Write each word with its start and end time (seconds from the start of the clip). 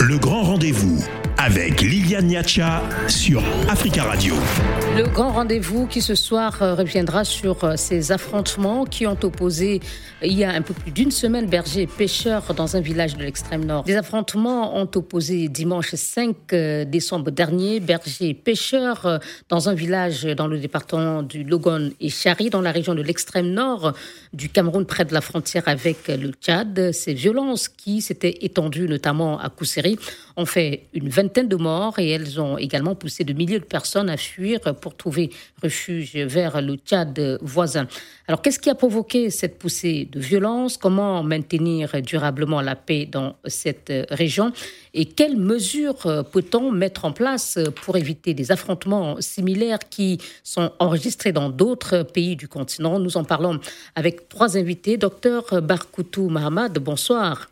Le 0.00 0.18
grand 0.18 0.42
rendez-vous 0.42 1.04
avec 1.44 1.82
Liliane 1.82 2.28
Niacha 2.28 2.82
sur 3.06 3.42
Africa 3.68 4.04
Radio. 4.04 4.34
Le 4.96 5.06
grand 5.06 5.30
rendez-vous 5.30 5.86
qui 5.86 6.00
ce 6.00 6.14
soir 6.14 6.62
euh, 6.62 6.74
reviendra 6.74 7.24
sur 7.24 7.64
euh, 7.64 7.74
ces 7.76 8.12
affrontements 8.12 8.86
qui 8.86 9.06
ont 9.06 9.18
opposé 9.22 9.80
il 10.22 10.32
y 10.32 10.44
a 10.44 10.50
un 10.50 10.62
peu 10.62 10.72
plus 10.72 10.90
d'une 10.90 11.10
semaine 11.10 11.46
bergers 11.46 11.82
et 11.82 11.86
pêcheurs 11.86 12.54
dans 12.54 12.76
un 12.76 12.80
village 12.80 13.16
de 13.16 13.22
l'extrême 13.22 13.66
nord. 13.66 13.84
Des 13.84 13.96
affrontements 13.96 14.74
ont 14.78 14.88
opposé 14.94 15.48
dimanche 15.48 15.94
5 15.94 16.36
euh, 16.52 16.84
décembre 16.86 17.30
dernier 17.30 17.80
bergers 17.80 18.30
et 18.30 18.34
pêcheurs 18.34 19.20
dans 19.50 19.68
un 19.68 19.74
village 19.74 20.24
dans 20.24 20.46
le 20.46 20.58
département 20.58 21.22
du 21.22 21.44
Logon 21.44 21.90
et 22.00 22.08
Chari 22.08 22.48
dans 22.48 22.62
la 22.62 22.72
région 22.72 22.94
de 22.94 23.02
l'extrême 23.02 23.50
nord 23.50 23.92
du 24.32 24.48
Cameroun 24.48 24.86
près 24.86 25.04
de 25.04 25.12
la 25.12 25.20
frontière 25.20 25.64
avec 25.66 26.08
le 26.08 26.30
Tchad. 26.30 26.92
Ces 26.92 27.12
violences 27.12 27.68
qui 27.68 28.00
s'étaient 28.00 28.38
étendues 28.40 28.88
notamment 28.88 29.38
à 29.38 29.50
Kousseri 29.50 29.98
ont 30.36 30.46
fait 30.46 30.86
une 30.94 31.08
vingtaine 31.08 31.33
de 31.42 31.56
morts 31.56 31.98
et 31.98 32.10
elles 32.10 32.40
ont 32.40 32.56
également 32.56 32.94
poussé 32.94 33.24
de 33.24 33.32
milliers 33.32 33.58
de 33.58 33.64
personnes 33.64 34.08
à 34.08 34.16
fuir 34.16 34.60
pour 34.80 34.96
trouver 34.96 35.30
refuge 35.62 36.14
vers 36.14 36.62
le 36.62 36.76
Tchad 36.76 37.38
voisin. 37.42 37.88
Alors 38.28 38.40
qu'est-ce 38.40 38.60
qui 38.60 38.70
a 38.70 38.74
provoqué 38.74 39.30
cette 39.30 39.58
poussée 39.58 40.08
de 40.10 40.20
violence? 40.20 40.76
Comment 40.76 41.22
maintenir 41.22 42.00
durablement 42.02 42.60
la 42.60 42.76
paix 42.76 43.06
dans 43.10 43.34
cette 43.46 43.92
région? 44.10 44.52
Et 44.94 45.06
quelles 45.06 45.36
mesures 45.36 46.24
peut-on 46.30 46.70
mettre 46.70 47.04
en 47.04 47.12
place 47.12 47.58
pour 47.82 47.96
éviter 47.96 48.32
des 48.32 48.52
affrontements 48.52 49.16
similaires 49.20 49.80
qui 49.90 50.18
sont 50.44 50.70
enregistrés 50.78 51.32
dans 51.32 51.50
d'autres 51.50 52.02
pays 52.02 52.36
du 52.36 52.48
continent? 52.48 52.98
Nous 52.98 53.16
en 53.16 53.24
parlons 53.24 53.58
avec 53.94 54.28
trois 54.28 54.56
invités. 54.56 54.96
Docteur 54.96 55.62
Barkoutou 55.62 56.28
Mahamad, 56.28 56.78
bonsoir. 56.78 57.48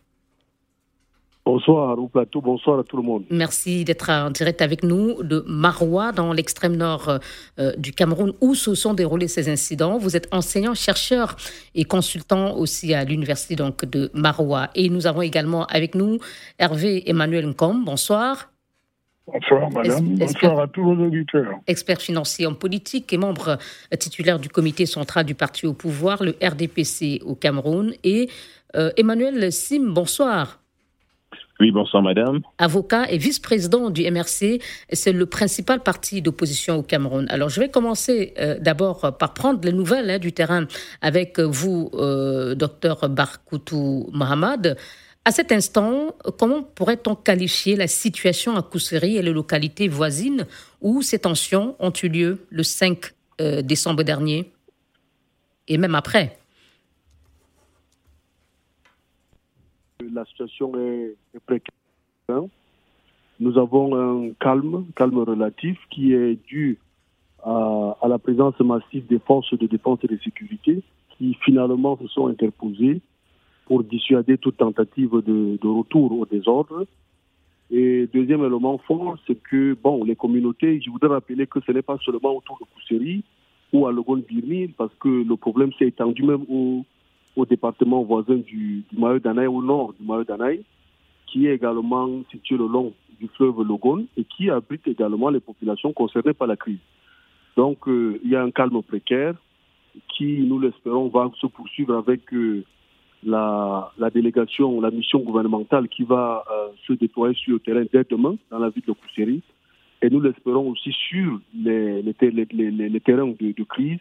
Bonsoir 1.44 1.98
au 1.98 2.06
plateau, 2.06 2.40
bonsoir 2.40 2.78
à 2.78 2.84
tout 2.84 2.96
le 2.96 3.02
monde. 3.02 3.24
Merci 3.28 3.84
d'être 3.84 4.10
en 4.10 4.30
direct 4.30 4.62
avec 4.62 4.84
nous 4.84 5.24
de 5.24 5.44
Maroua, 5.48 6.12
dans 6.12 6.32
l'extrême 6.32 6.76
nord 6.76 7.18
euh, 7.58 7.72
du 7.76 7.90
Cameroun, 7.90 8.32
où 8.40 8.54
se 8.54 8.76
sont 8.76 8.94
déroulés 8.94 9.26
ces 9.26 9.50
incidents. 9.50 9.98
Vous 9.98 10.16
êtes 10.16 10.32
enseignant, 10.32 10.74
chercheur 10.74 11.34
et 11.74 11.84
consultant 11.84 12.56
aussi 12.56 12.94
à 12.94 13.02
l'université 13.02 13.56
donc 13.56 13.84
de 13.84 14.08
Maroua. 14.14 14.70
Et 14.76 14.88
nous 14.88 15.08
avons 15.08 15.22
également 15.22 15.66
avec 15.66 15.96
nous 15.96 16.18
Hervé 16.60 17.10
Emmanuel 17.10 17.48
Nkom. 17.48 17.84
Bonsoir. 17.84 18.52
Bonsoir, 19.26 19.68
madame. 19.72 20.14
Bonsoir 20.14 20.60
à 20.60 20.68
tous 20.68 20.84
vos 20.84 21.06
auditeurs. 21.06 21.58
Expert 21.66 22.00
financier 22.00 22.46
en 22.46 22.54
politique 22.54 23.12
et 23.12 23.18
membre 23.18 23.58
titulaire 23.98 24.38
du 24.38 24.48
comité 24.48 24.86
central 24.86 25.24
du 25.24 25.34
parti 25.34 25.66
au 25.66 25.74
pouvoir, 25.74 26.22
le 26.22 26.36
RDPC 26.40 27.20
au 27.24 27.34
Cameroun. 27.34 27.94
Et 28.04 28.28
euh, 28.76 28.90
Emmanuel 28.96 29.50
Sim, 29.52 29.90
bonsoir. 29.90 30.61
Oui, 31.60 31.70
bonsoir 31.70 32.02
madame. 32.02 32.40
Avocat 32.58 33.10
et 33.10 33.18
vice-président 33.18 33.90
du 33.90 34.10
MRC, 34.10 34.60
c'est 34.92 35.12
le 35.12 35.26
principal 35.26 35.80
parti 35.80 36.22
d'opposition 36.22 36.76
au 36.76 36.82
Cameroun. 36.82 37.26
Alors 37.28 37.50
je 37.50 37.60
vais 37.60 37.68
commencer 37.68 38.34
euh, 38.38 38.58
d'abord 38.58 39.16
par 39.18 39.34
prendre 39.34 39.60
les 39.64 39.72
nouvelles 39.72 40.10
hein, 40.10 40.18
du 40.18 40.32
terrain 40.32 40.66
avec 41.02 41.38
vous, 41.38 41.90
euh, 41.94 42.54
docteur 42.54 43.08
Barkoutou 43.08 44.08
Mohamed. 44.12 44.76
À 45.24 45.30
cet 45.30 45.52
instant, 45.52 46.16
comment 46.36 46.64
pourrait-on 46.64 47.14
qualifier 47.14 47.76
la 47.76 47.86
situation 47.86 48.56
à 48.56 48.62
Kousseri 48.62 49.16
et 49.16 49.22
les 49.22 49.30
localités 49.30 49.86
voisines 49.86 50.46
où 50.80 51.00
ces 51.00 51.20
tensions 51.20 51.76
ont 51.78 51.92
eu 52.02 52.08
lieu 52.08 52.46
le 52.50 52.64
5 52.64 53.12
euh, 53.40 53.62
décembre 53.62 54.02
dernier 54.02 54.50
et 55.68 55.78
même 55.78 55.94
après? 55.94 56.41
La 60.12 60.24
situation 60.26 60.72
est, 60.78 61.16
précaire. 61.46 61.74
Hein. 62.28 62.46
Nous 63.40 63.58
avons 63.58 63.96
un 63.96 64.32
calme, 64.38 64.86
calme 64.94 65.18
relatif 65.18 65.78
qui 65.90 66.12
est 66.12 66.36
dû 66.46 66.78
à, 67.44 67.96
la 68.08 68.18
présence 68.18 68.58
massive 68.60 69.06
des 69.06 69.18
forces 69.18 69.56
de 69.58 69.66
défense 69.66 69.98
et 70.04 70.06
de 70.06 70.18
sécurité 70.22 70.82
qui 71.18 71.34
finalement 71.44 71.98
se 72.00 72.06
sont 72.08 72.28
interposées 72.28 73.00
pour 73.66 73.82
dissuader 73.82 74.38
toute 74.38 74.58
tentative 74.58 75.22
de, 75.24 75.58
retour 75.66 76.12
au 76.18 76.26
désordre. 76.26 76.86
Et 77.70 78.06
deuxième 78.12 78.44
élément 78.44 78.78
fort, 78.78 79.16
c'est 79.26 79.40
que 79.42 79.74
bon, 79.82 80.04
les 80.04 80.14
communautés, 80.14 80.80
je 80.80 80.90
voudrais 80.90 81.08
rappeler 81.08 81.46
que 81.46 81.60
ce 81.66 81.72
n'est 81.72 81.82
pas 81.82 81.96
seulement 82.04 82.36
autour 82.36 82.58
de 82.58 82.66
Kousséry 82.74 83.24
ou 83.72 83.86
à 83.86 83.92
Logon 83.92 84.22
Birni, 84.28 84.68
parce 84.68 84.92
que 85.00 85.08
le 85.08 85.36
problème 85.36 85.72
s'est 85.78 85.86
étendu 85.86 86.22
même 86.22 86.44
au, 86.50 86.84
au 87.36 87.46
département 87.46 88.02
voisin 88.02 88.36
du, 88.36 88.84
du 88.90 88.98
Mayo 88.98 89.18
d'Anaï, 89.18 89.46
au 89.46 89.62
nord 89.62 89.94
du 89.98 90.06
Mayo 90.06 90.24
d'Anaï, 90.24 90.62
qui 91.26 91.46
est 91.46 91.54
également 91.54 92.08
situé 92.30 92.56
le 92.56 92.66
long 92.66 92.92
du 93.18 93.28
fleuve 93.28 93.62
Logon 93.62 94.06
et 94.16 94.24
qui 94.24 94.50
abrite 94.50 94.86
également 94.86 95.30
les 95.30 95.40
populations 95.40 95.92
concernées 95.92 96.34
par 96.34 96.48
la 96.48 96.56
crise. 96.56 96.78
Donc, 97.56 97.88
euh, 97.88 98.20
il 98.24 98.30
y 98.30 98.36
a 98.36 98.42
un 98.42 98.50
calme 98.50 98.82
précaire 98.82 99.34
qui, 100.08 100.38
nous 100.40 100.58
l'espérons, 100.58 101.08
va 101.08 101.30
se 101.40 101.46
poursuivre 101.46 101.94
avec 101.94 102.32
euh, 102.32 102.64
la, 103.24 103.92
la, 103.98 104.10
délégation, 104.10 104.80
la 104.80 104.90
mission 104.90 105.20
gouvernementale 105.20 105.88
qui 105.88 106.02
va 106.02 106.44
euh, 106.50 106.68
se 106.86 106.94
déployer 106.94 107.34
sur 107.34 107.54
le 107.54 107.60
terrain 107.60 107.84
dès 107.92 108.04
demain 108.08 108.36
dans 108.50 108.58
la 108.58 108.70
ville 108.70 108.84
de 108.86 108.92
Kousséry. 108.92 109.42
Et 110.00 110.10
nous 110.10 110.20
l'espérons 110.20 110.70
aussi 110.70 110.92
sur 110.92 111.38
les, 111.54 112.02
les, 112.02 112.14
les, 112.20 112.70
les 112.70 113.00
terrains 113.00 113.28
de, 113.28 113.64
crise 113.64 114.00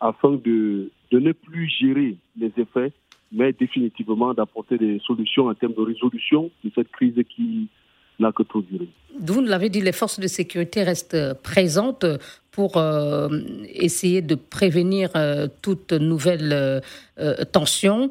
afin 0.00 0.32
de, 0.44 0.90
ne 1.12 1.32
plus 1.32 1.68
gérer 1.68 2.16
les 2.38 2.52
effets, 2.56 2.92
mais 3.32 3.52
définitivement 3.52 4.34
d'apporter 4.34 4.78
des 4.78 5.00
solutions 5.06 5.46
en 5.46 5.54
termes 5.54 5.74
de 5.74 5.82
résolution 5.82 6.50
de 6.64 6.70
cette 6.74 6.90
crise 6.90 7.14
qui 7.28 7.68
n'a 8.18 8.32
que 8.32 8.42
trop 8.42 8.60
duré. 8.62 8.88
Vous 9.18 9.40
l'avez 9.40 9.68
dit, 9.68 9.80
les 9.80 9.92
forces 9.92 10.20
de 10.20 10.26
sécurité 10.26 10.82
restent 10.82 11.34
présentes 11.42 12.04
pour 12.50 12.76
euh, 12.76 13.28
essayer 13.68 14.22
de 14.22 14.34
prévenir 14.34 15.10
euh, 15.14 15.46
toute 15.62 15.92
nouvelle 15.92 16.80
euh, 17.18 17.44
tension. 17.52 18.08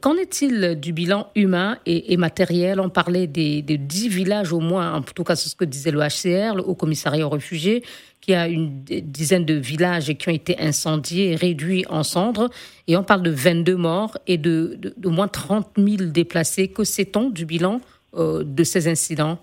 Qu'en 0.00 0.16
est-il 0.16 0.78
du 0.80 0.92
bilan 0.92 1.28
humain 1.36 1.78
et, 1.86 2.16
matériel? 2.16 2.80
On 2.80 2.90
parlait 2.90 3.28
des, 3.28 3.62
des, 3.62 3.78
10 3.78 4.08
villages 4.08 4.52
au 4.52 4.58
moins, 4.58 4.92
en 4.92 5.02
tout 5.02 5.22
cas 5.22 5.36
c'est 5.36 5.48
ce 5.48 5.54
que 5.54 5.64
disait 5.64 5.92
le 5.92 6.00
HCR, 6.00 6.56
le 6.56 6.64
Haut 6.66 6.74
Commissariat 6.74 7.24
aux 7.24 7.30
réfugiés, 7.30 7.84
qui 8.28 8.34
a 8.34 8.46
une 8.46 8.82
dizaine 8.84 9.46
de 9.46 9.54
villages 9.54 10.12
qui 10.18 10.28
ont 10.28 10.32
été 10.32 10.60
incendiés, 10.60 11.34
réduits 11.34 11.86
en 11.88 12.02
cendres. 12.02 12.50
Et 12.86 12.94
on 12.94 13.02
parle 13.02 13.22
de 13.22 13.30
22 13.30 13.74
morts 13.74 14.18
et 14.26 14.36
de, 14.36 14.78
moins 15.02 15.28
30 15.28 15.66
000 15.78 16.10
déplacés. 16.12 16.68
Que 16.68 16.84
sait-on 16.84 17.30
du 17.30 17.46
bilan 17.46 17.80
euh, 18.12 18.44
de 18.44 18.64
ces 18.64 18.86
incidents? 18.86 19.38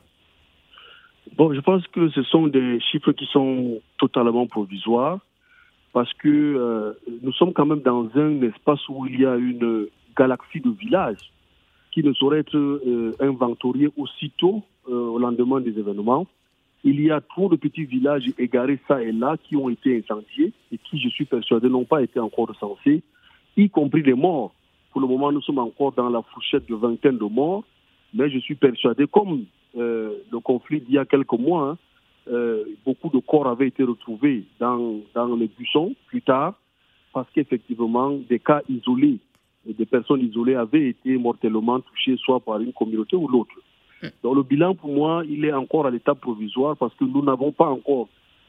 Bon, 1.35 1.51
je 1.51 1.61
pense 1.61 1.81
que 1.87 2.09
ce 2.09 2.21
sont 2.21 2.45
des 2.45 2.79
chiffres 2.79 3.11
qui 3.11 3.25
sont 3.33 3.81
totalement 3.97 4.45
provisoires 4.45 5.17
parce 5.91 6.13
que 6.13 6.29
euh, 6.29 6.93
nous 7.23 7.33
sommes 7.33 7.53
quand 7.53 7.65
même 7.65 7.81
dans 7.81 8.07
un 8.13 8.39
espace 8.43 8.87
où 8.87 9.07
il 9.07 9.19
y 9.19 9.25
a 9.25 9.35
une 9.35 9.87
galaxie 10.15 10.59
de 10.59 10.69
villages 10.69 11.31
qui 11.91 12.03
ne 12.03 12.13
sauraient 12.13 12.41
être 12.41 12.55
euh, 12.55 13.15
inventoriés 13.19 13.89
aussitôt 13.97 14.61
au 14.87 15.17
lendemain 15.17 15.59
des 15.59 15.71
événements 15.71 16.27
il 16.85 17.01
y 17.01 17.09
a 17.09 17.19
trop 17.19 17.49
de 17.49 17.55
petits 17.55 17.85
villages 17.85 18.31
égarés 18.37 18.79
ça 18.87 19.01
et 19.01 19.11
là 19.11 19.37
qui 19.43 19.57
ont 19.57 19.69
été 19.69 19.97
incendiés 19.97 20.53
et 20.71 20.77
qui, 20.77 20.99
je 21.01 21.09
suis 21.09 21.25
persuadé, 21.25 21.67
n'ont 21.67 21.83
pas 21.83 22.03
été 22.03 22.19
encore 22.19 22.47
recensés, 22.47 23.01
y 23.57 23.69
compris 23.69 24.03
les 24.03 24.13
morts. 24.13 24.53
Pour 24.91 25.01
le 25.01 25.07
moment, 25.07 25.31
nous 25.31 25.41
sommes 25.41 25.57
encore 25.57 25.93
dans 25.93 26.09
la 26.09 26.21
fourchette 26.21 26.69
de 26.69 26.75
vingtaine 26.75 27.17
de 27.17 27.25
morts, 27.25 27.63
mais 28.13 28.29
je 28.29 28.37
suis 28.37 28.53
persuadé, 28.53 29.07
comme 29.07 29.45
euh, 29.75 30.11
le 30.31 30.39
conflit 30.39 30.79
d'il 30.79 30.93
y 30.93 30.97
a 30.99 31.05
quelques 31.05 31.33
mois, 31.33 31.71
hein, 31.71 31.77
euh, 32.31 32.63
beaucoup 32.85 33.09
de 33.09 33.19
corps 33.19 33.47
avaient 33.47 33.67
été 33.67 33.83
retrouvés 33.83 34.43
dans, 34.59 34.99
dans 35.15 35.35
les 35.35 35.47
buissons 35.47 35.95
plus 36.05 36.21
tard, 36.21 36.53
parce 37.13 37.27
qu'effectivement, 37.33 38.11
des 38.29 38.39
cas 38.39 38.61
isolés, 38.69 39.17
des 39.65 39.85
personnes 39.87 40.21
isolées 40.21 40.55
avaient 40.55 40.89
été 40.89 41.17
mortellement 41.17 41.79
touchées, 41.79 42.15
soit 42.17 42.39
par 42.39 42.59
une 42.59 42.73
communauté 42.73 43.15
ou 43.15 43.27
l'autre. 43.27 43.55
Donc 44.23 44.35
le 44.35 44.43
bilan, 44.43 44.75
pour 44.75 44.91
moi, 44.91 45.23
il 45.27 45.45
est 45.45 45.53
encore 45.53 45.85
à 45.85 45.91
l'état 45.91 46.15
provisoire 46.15 46.75
parce 46.77 46.93
que 46.95 47.05
nous 47.05 47.23
n'avons 47.23 47.51
pas 47.51 47.67
encore, 47.67 48.07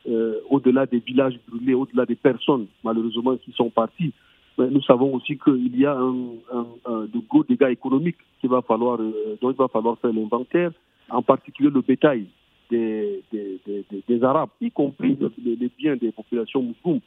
euh, 0.08 0.40
au-delà 0.50 0.87
des 0.87 0.98
villages 0.98 1.38
brûlés, 1.48 1.75
au-delà 1.75 2.04
des 2.06 2.14
personnes, 2.14 2.66
malheureusement, 2.84 3.37
qui 3.37 3.52
sont 3.52 3.70
parties, 3.70 4.12
mais 4.58 4.69
nous 4.69 4.82
savons 4.82 5.14
aussi 5.14 5.38
qu'il 5.38 5.78
y 5.78 5.87
a 5.87 5.96
un, 5.96 7.06
de 7.06 7.20
gros 7.28 7.44
dégâts 7.44 7.70
économiques 7.70 8.16
qu'il 8.40 8.50
va 8.50 8.62
falloir, 8.62 9.00
euh, 9.00 9.37
dont 9.40 9.50
il 9.50 9.56
va 9.56 9.69
falloir 9.69 9.98
faire 9.98 10.12
l'inventaire, 10.12 10.72
en 11.10 11.22
particulier 11.22 11.70
le 11.70 11.82
bétail 11.82 12.26
des, 12.70 13.22
des, 13.32 13.60
des, 14.08 14.25
Arabes, 14.25 14.48
y 14.60 14.70
compris 14.70 15.16
les, 15.44 15.70
biens 15.78 15.96
des 15.96 16.10
populations 16.10 16.62
musulmanes 16.62 17.00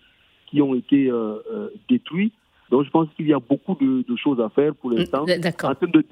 qui 0.48 0.62
ont 0.62 0.74
été 0.74 1.10
euh, 1.12 1.70
détruits. 1.90 2.32
Donc 2.72 2.86
je 2.86 2.90
pense 2.90 3.08
qu'il 3.16 3.28
y 3.28 3.34
a 3.34 3.40
beaucoup 3.40 3.76
de, 3.76 4.16
choses 4.16 4.40
à 4.40 4.50
faire 4.50 4.74
pour 4.76 4.92
l'instant. 4.92 5.24
En 5.24 5.76
termes 5.76 5.92
de, 5.92 6.04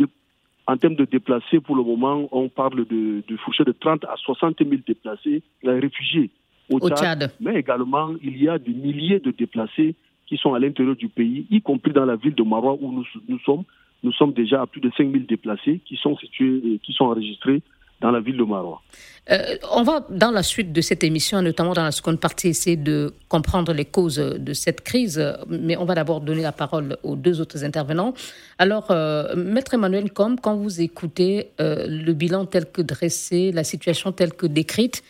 en 0.67 0.77
termes 0.77 0.95
de 0.95 1.05
déplacés, 1.05 1.59
pour 1.61 1.75
le 1.75 1.83
moment, 1.83 2.27
on 2.31 2.49
parle 2.49 2.85
de, 2.85 3.23
de 3.27 3.63
de 3.63 3.71
30 3.71 4.03
à 4.03 4.15
60 4.17 4.57
000 4.59 4.81
déplacés, 4.85 5.41
réfugiés 5.63 6.29
au, 6.69 6.89
Tchad, 6.89 7.31
Mais 7.39 7.59
également, 7.59 8.09
il 8.21 8.41
y 8.41 8.49
a 8.49 8.59
des 8.59 8.73
milliers 8.73 9.19
de 9.19 9.31
déplacés 9.31 9.95
qui 10.25 10.35
sont 10.35 10.53
à 10.53 10.59
l'intérieur 10.59 10.97
du 10.97 11.07
pays, 11.07 11.47
y 11.49 11.61
compris 11.61 11.93
dans 11.93 12.05
la 12.05 12.17
ville 12.17 12.35
de 12.35 12.43
Marois 12.43 12.77
où 12.81 12.91
nous, 12.91 13.05
nous 13.29 13.39
sommes, 13.39 13.63
nous 14.03 14.11
sommes 14.11 14.33
déjà 14.33 14.61
à 14.61 14.67
plus 14.67 14.81
de 14.81 14.91
5000 14.97 15.25
déplacés 15.25 15.79
qui 15.85 15.95
sont 15.95 16.17
situés 16.17 16.61
et 16.65 16.79
qui 16.79 16.91
sont 16.91 17.05
enregistrés 17.05 17.61
dans 18.01 18.11
la 18.11 18.19
ville 18.19 18.37
de 18.37 18.43
Marois. 18.43 18.81
Euh, 19.29 19.57
on 19.71 19.83
va, 19.83 20.05
dans 20.09 20.31
la 20.31 20.43
suite 20.43 20.71
de 20.71 20.81
cette 20.81 21.03
émission, 21.03 21.41
notamment 21.41 21.73
dans 21.73 21.83
la 21.83 21.91
seconde 21.91 22.19
partie, 22.19 22.47
essayer 22.49 22.77
de 22.77 23.13
comprendre 23.27 23.73
les 23.73 23.85
causes 23.85 24.17
de 24.17 24.53
cette 24.53 24.81
crise, 24.81 25.21
mais 25.49 25.75
on 25.75 25.85
va 25.85 25.95
d'abord 25.95 26.21
donner 26.21 26.43
la 26.43 26.53
parole 26.53 26.97
aux 27.03 27.15
deux 27.15 27.41
autres 27.41 27.63
intervenants. 27.65 28.13
Alors, 28.57 28.91
euh, 28.91 29.35
Maître 29.35 29.73
Emmanuel 29.73 30.11
comme 30.11 30.39
quand 30.39 30.55
vous 30.55 30.79
écoutez 30.79 31.49
euh, 31.59 31.87
le 31.87 32.13
bilan 32.13 32.45
tel 32.45 32.71
que 32.71 32.81
dressé, 32.81 33.51
la 33.51 33.63
situation 33.63 34.11
telle 34.11 34.33
que 34.33 34.47
décrite, 34.47 35.03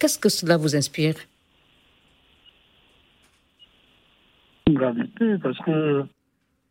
qu'est-ce 0.00 0.18
que 0.18 0.28
cela 0.28 0.56
vous 0.56 0.74
inspire? 0.74 1.14
Une 4.66 4.74
gravité, 4.74 5.38
parce 5.40 5.58
que 5.60 6.04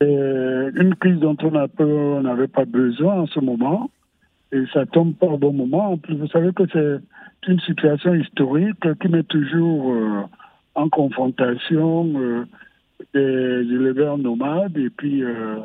une 0.02 0.94
crise 1.00 1.18
dont 1.20 1.38
on 1.42 2.22
n'avait 2.22 2.50
pas 2.50 2.66
besoin 2.66 3.22
en 3.22 3.28
ce 3.28 3.40
moment, 3.40 3.90
et 4.52 4.64
ça 4.74 4.86
tombe 4.86 5.14
pas 5.16 5.28
au 5.28 5.38
bon 5.38 5.54
moment. 5.54 5.92
En 5.92 5.98
plus, 5.98 6.16
vous 6.16 6.28
savez 6.28 6.52
que 6.54 6.64
c'est 6.72 7.52
une 7.52 7.60
situation 7.62 8.14
historique 8.14 9.00
qui 9.02 9.08
met 9.10 9.24
toujours 9.24 9.94
euh, 9.94 10.22
en 10.76 10.90
confrontation 10.90 12.14
euh, 12.16 12.46
les 13.14 13.22
éleveurs 13.22 14.18
nomades 14.18 14.78
et 14.78 14.90
puis 14.90 15.24
euh, 15.24 15.60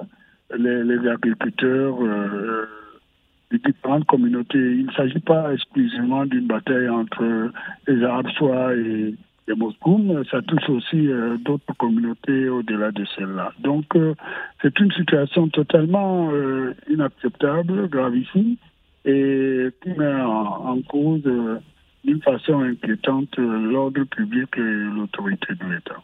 les, 0.57 1.09
agriculteurs 1.09 1.97
des 3.51 3.59
différentes 3.59 4.05
communautés. 4.07 4.59
Il 4.59 4.87
ne 4.87 4.93
s'agit 4.93 5.21
pas 5.21 5.53
exclusivement 5.53 6.27
d'une 6.27 6.47
bataille 6.47 6.89
entre 6.89 7.51
les 7.87 8.05
Arabes 8.05 8.29
et 8.77 9.15
les 9.49 9.55
Moscoum, 9.57 10.23
ça 10.31 10.41
touche 10.43 10.69
aussi 10.69 11.09
d'autres 11.45 11.75
communautés 11.79 12.49
au-delà 12.49 12.93
de 12.93 13.05
celle-là. 13.17 13.53
Donc 13.61 13.97
c'est 14.61 14.79
une 14.79 14.93
situation 14.93 15.49
totalement 15.49 16.31
inacceptable, 16.89 17.89
gravissime, 17.89 18.57
et 19.05 19.69
qui 19.83 19.91
met 19.91 20.23
en, 20.23 20.81
cause 20.83 21.23
euh, 21.27 21.59
d'une 22.05 22.23
façon 22.23 22.61
inquiétante 22.61 23.39
euh, 23.39 23.71
l'ordre 23.71 24.05
public 24.05 24.49
et 24.57 24.61
l'autorité 24.61 25.55
de 25.55 25.75
l'État. 25.75 26.03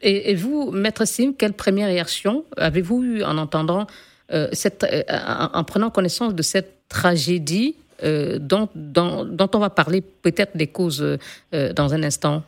Et, 0.00 0.34
vous, 0.34 0.72
Maître 0.72 1.06
Sim, 1.06 1.32
quelle 1.38 1.52
première 1.52 1.86
réaction 1.86 2.44
avez-vous 2.56 3.02
eu 3.04 3.22
en 3.22 3.38
entendant 3.38 3.86
euh, 4.32 4.48
cette, 4.52 4.84
en, 5.08 5.64
prenant 5.64 5.90
connaissance 5.90 6.34
de 6.34 6.42
cette 6.42 6.88
tragédie 6.88 7.76
dont, 8.04 8.68
dont, 8.74 9.50
on 9.54 9.58
va 9.60 9.70
parler 9.70 10.00
peut-être 10.00 10.56
des 10.56 10.66
causes 10.66 11.18
dans 11.52 11.94
un 11.94 12.02
instant? 12.02 12.42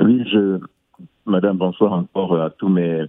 Oui, 0.00 0.24
je, 0.32 0.58
Madame, 1.26 1.58
bonsoir 1.58 1.92
encore 1.92 2.42
à 2.42 2.50
tous 2.50 2.68
mes 2.68 3.04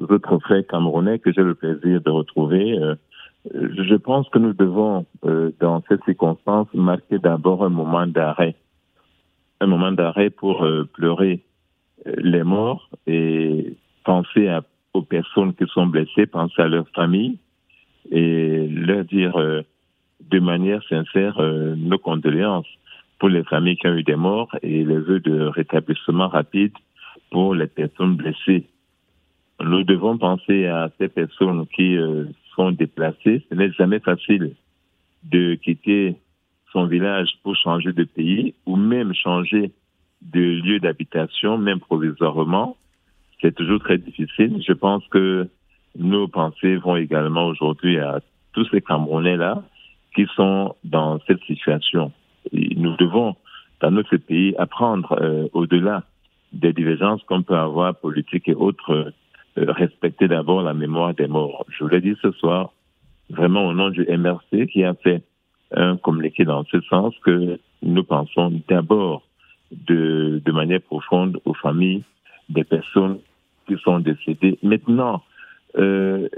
autres 0.00 0.38
frères 0.38 0.66
camerounais 0.66 1.18
que 1.18 1.30
j'ai 1.30 1.42
le 1.42 1.54
plaisir 1.54 2.00
de 2.00 2.10
retrouver. 2.10 2.78
Euh, 3.50 3.68
je 3.76 3.94
pense 3.94 4.28
que 4.28 4.38
nous 4.38 4.52
devons, 4.52 5.06
euh, 5.24 5.50
dans 5.60 5.82
cette 5.88 6.04
circonstance, 6.04 6.68
marquer 6.74 7.18
d'abord 7.18 7.64
un 7.64 7.70
moment 7.70 8.06
d'arrêt. 8.06 8.54
Un 9.60 9.66
moment 9.66 9.92
d'arrêt 9.92 10.30
pour 10.30 10.64
euh, 10.64 10.88
pleurer 10.92 11.40
les 12.04 12.42
morts 12.42 12.88
et 13.06 13.76
penser 14.04 14.50
aux 14.92 15.02
personnes 15.02 15.54
qui 15.54 15.64
sont 15.72 15.86
blessées, 15.86 16.26
penser 16.26 16.60
à 16.62 16.66
leurs 16.66 16.88
familles 16.88 17.38
et 18.10 18.66
leur 18.66 19.04
dire 19.04 19.34
de 19.36 20.40
manière 20.40 20.82
sincère 20.88 21.40
nos 21.40 21.98
condoléances 21.98 22.66
pour 23.20 23.28
les 23.28 23.44
familles 23.44 23.76
qui 23.76 23.86
ont 23.86 23.94
eu 23.94 24.02
des 24.02 24.16
morts 24.16 24.52
et 24.62 24.84
les 24.84 24.98
vœux 24.98 25.20
de 25.20 25.42
rétablissement 25.42 26.26
rapide 26.26 26.72
pour 27.30 27.54
les 27.54 27.68
personnes 27.68 28.16
blessées. 28.16 28.66
Nous 29.62 29.84
devons 29.84 30.18
penser 30.18 30.66
à 30.66 30.90
ces 30.98 31.06
personnes 31.08 31.68
qui 31.68 31.96
sont 32.54 32.72
déplacés. 32.72 33.44
Ce 33.48 33.54
n'est 33.54 33.72
jamais 33.72 34.00
facile 34.00 34.54
de 35.24 35.54
quitter 35.54 36.16
son 36.72 36.86
village 36.86 37.28
pour 37.42 37.54
changer 37.56 37.92
de 37.92 38.04
pays 38.04 38.54
ou 38.66 38.76
même 38.76 39.14
changer 39.14 39.72
de 40.22 40.40
lieu 40.40 40.78
d'habitation, 40.80 41.58
même 41.58 41.80
provisoirement. 41.80 42.76
C'est 43.40 43.54
toujours 43.54 43.80
très 43.80 43.98
difficile. 43.98 44.62
Je 44.66 44.72
pense 44.72 45.06
que 45.08 45.48
nos 45.98 46.28
pensées 46.28 46.76
vont 46.76 46.96
également 46.96 47.46
aujourd'hui 47.46 47.98
à 47.98 48.20
tous 48.52 48.66
ces 48.70 48.80
Camerounais-là 48.80 49.62
qui 50.14 50.26
sont 50.36 50.74
dans 50.84 51.18
cette 51.26 51.42
situation. 51.44 52.12
Nous 52.52 52.96
devons, 52.96 53.36
dans 53.80 53.90
notre 53.90 54.16
pays, 54.16 54.54
apprendre 54.58 55.16
euh, 55.20 55.48
au-delà 55.52 56.04
des 56.52 56.72
divergences 56.72 57.22
qu'on 57.24 57.42
peut 57.42 57.56
avoir 57.56 57.94
politiques 57.96 58.48
et 58.48 58.54
autres 58.54 59.12
respecter 59.56 60.28
d'abord 60.28 60.62
la 60.62 60.74
mémoire 60.74 61.14
des 61.14 61.26
morts. 61.26 61.64
Je 61.68 61.84
vous 61.84 61.90
l'ai 61.90 62.00
dit 62.00 62.16
ce 62.22 62.30
soir, 62.32 62.72
vraiment 63.30 63.66
au 63.66 63.74
nom 63.74 63.90
du 63.90 64.06
MRC 64.06 64.66
qui 64.66 64.84
a 64.84 64.94
fait 64.94 65.22
un 65.74 65.96
communiqué 65.96 66.44
dans 66.44 66.64
ce 66.64 66.80
sens 66.82 67.14
que 67.24 67.58
nous 67.82 68.04
pensons 68.04 68.52
d'abord 68.68 69.22
de, 69.70 70.40
de 70.44 70.52
manière 70.52 70.82
profonde 70.82 71.40
aux 71.44 71.54
familles 71.54 72.04
des 72.48 72.64
personnes 72.64 73.18
qui 73.66 73.76
sont 73.82 74.00
décédées. 74.00 74.58
Maintenant, 74.62 75.22
euh, 75.78 76.28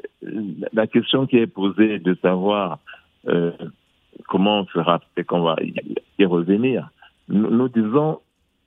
la 0.72 0.86
question 0.86 1.26
qui 1.26 1.38
est 1.38 1.46
posée 1.46 1.98
de 1.98 2.16
savoir 2.22 2.78
euh, 3.26 3.50
comment 4.28 4.60
on 4.60 4.66
fera, 4.66 5.00
c'est 5.16 5.24
qu'on 5.24 5.42
va 5.42 5.56
y 6.18 6.24
revenir. 6.24 6.90
Nous, 7.28 7.50
nous, 7.50 7.68
disons 7.68 8.20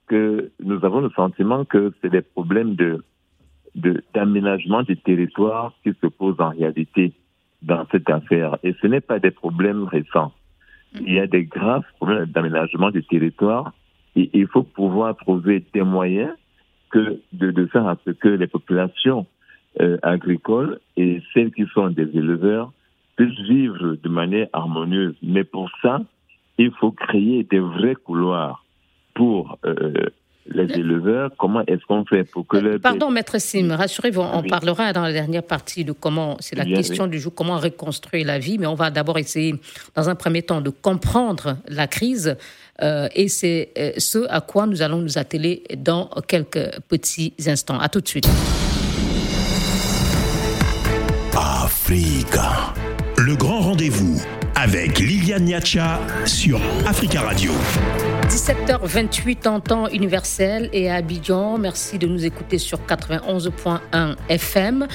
que 0.07 0.51
nous 0.63 0.83
avons 0.83 1.01
le 1.01 1.09
sentiment 1.11 1.63
que 1.65 1.93
c'est 2.01 2.09
des 2.09 2.21
problèmes 2.21 2.75
de 2.75 3.03
d'aménagement 4.13 4.83
du 4.83 4.97
territoire 4.97 5.73
qui 5.83 5.93
se 6.01 6.07
posent 6.07 6.39
en 6.39 6.49
réalité 6.49 7.13
dans 7.61 7.85
cette 7.91 8.09
affaire. 8.09 8.57
Et 8.63 8.75
ce 8.81 8.87
n'est 8.87 9.01
pas 9.01 9.19
des 9.19 9.31
problèmes 9.31 9.85
récents. 9.85 10.31
Il 10.93 11.13
y 11.13 11.19
a 11.19 11.27
des 11.27 11.43
graves 11.43 11.85
problèmes 11.97 12.25
d'aménagement 12.25 12.91
du 12.91 13.03
territoire 13.03 13.73
et 14.15 14.29
il 14.33 14.47
faut 14.47 14.63
pouvoir 14.63 15.15
trouver 15.17 15.63
des 15.73 15.83
moyens 15.83 16.31
que 16.89 17.19
de, 17.33 17.65
faire 17.67 17.87
à 17.87 17.97
ce 18.05 18.11
que 18.11 18.29
les 18.29 18.47
populations 18.47 19.27
euh, 19.81 19.97
agricoles 20.01 20.79
et 20.95 21.21
celles 21.33 21.51
qui 21.51 21.65
sont 21.73 21.89
des 21.89 22.09
éleveurs 22.17 22.71
puissent 23.15 23.39
vivre 23.41 23.95
de 23.95 24.09
manière 24.09 24.47
harmonieuse. 24.53 25.15
Mais 25.21 25.43
pour 25.43 25.69
ça, 25.81 25.99
il 26.57 26.71
faut 26.71 26.91
créer 26.91 27.43
des 27.43 27.59
vrais 27.59 27.95
couloirs 27.95 28.63
pour 29.13 29.59
euh, 29.65 29.91
les 30.49 30.71
éleveurs, 30.73 31.31
comment 31.37 31.61
est-ce 31.67 31.85
qu'on 31.85 32.05
fait 32.05 32.23
pour 32.23 32.47
que 32.47 32.57
le... 32.57 32.79
Pardon, 32.79 33.09
maître 33.11 33.39
Sim, 33.39 33.75
rassurez-vous, 33.75 34.21
on 34.21 34.43
parlera 34.43 34.93
dans 34.93 35.01
la 35.01 35.13
dernière 35.13 35.43
partie 35.43 35.83
de 35.83 35.91
comment, 35.91 36.37
c'est 36.39 36.55
la 36.55 36.65
question 36.65 37.07
du 37.07 37.19
jour, 37.19 37.33
comment 37.33 37.57
reconstruire 37.57 38.25
la 38.25 38.39
vie, 38.39 38.57
mais 38.57 38.67
on 38.67 38.75
va 38.75 38.89
d'abord 38.89 39.17
essayer, 39.17 39.55
dans 39.95 40.09
un 40.09 40.15
premier 40.15 40.41
temps, 40.41 40.61
de 40.61 40.69
comprendre 40.69 41.57
la 41.67 41.87
crise, 41.87 42.37
euh, 42.81 43.07
et 43.15 43.27
c'est 43.27 43.71
euh, 43.77 43.91
ce 43.97 44.27
à 44.29 44.41
quoi 44.41 44.67
nous 44.67 44.81
allons 44.81 44.99
nous 44.99 45.17
atteler 45.17 45.63
dans 45.77 46.09
quelques 46.27 46.79
petits 46.87 47.33
instants. 47.47 47.79
À 47.79 47.89
tout 47.89 48.01
de 48.01 48.07
suite. 48.07 48.27
Africa, 51.35 52.73
le 53.17 53.35
grand 53.35 53.59
rendez-vous 53.61 54.21
avec 54.55 54.99
Liliane 54.99 55.45
Niacha 55.45 55.99
sur 56.25 56.59
Africa 56.87 57.21
Radio. 57.21 57.51
17h28 58.27 59.47
en 59.47 59.61
temps 59.61 59.87
universel 59.87 60.69
et 60.73 60.89
à 60.89 60.95
Abidjan. 60.95 61.57
Merci 61.57 61.97
de 61.97 62.07
nous 62.07 62.25
écouter 62.25 62.57
sur 62.57 62.79
91.1 62.79 64.15
FM. 64.27 64.85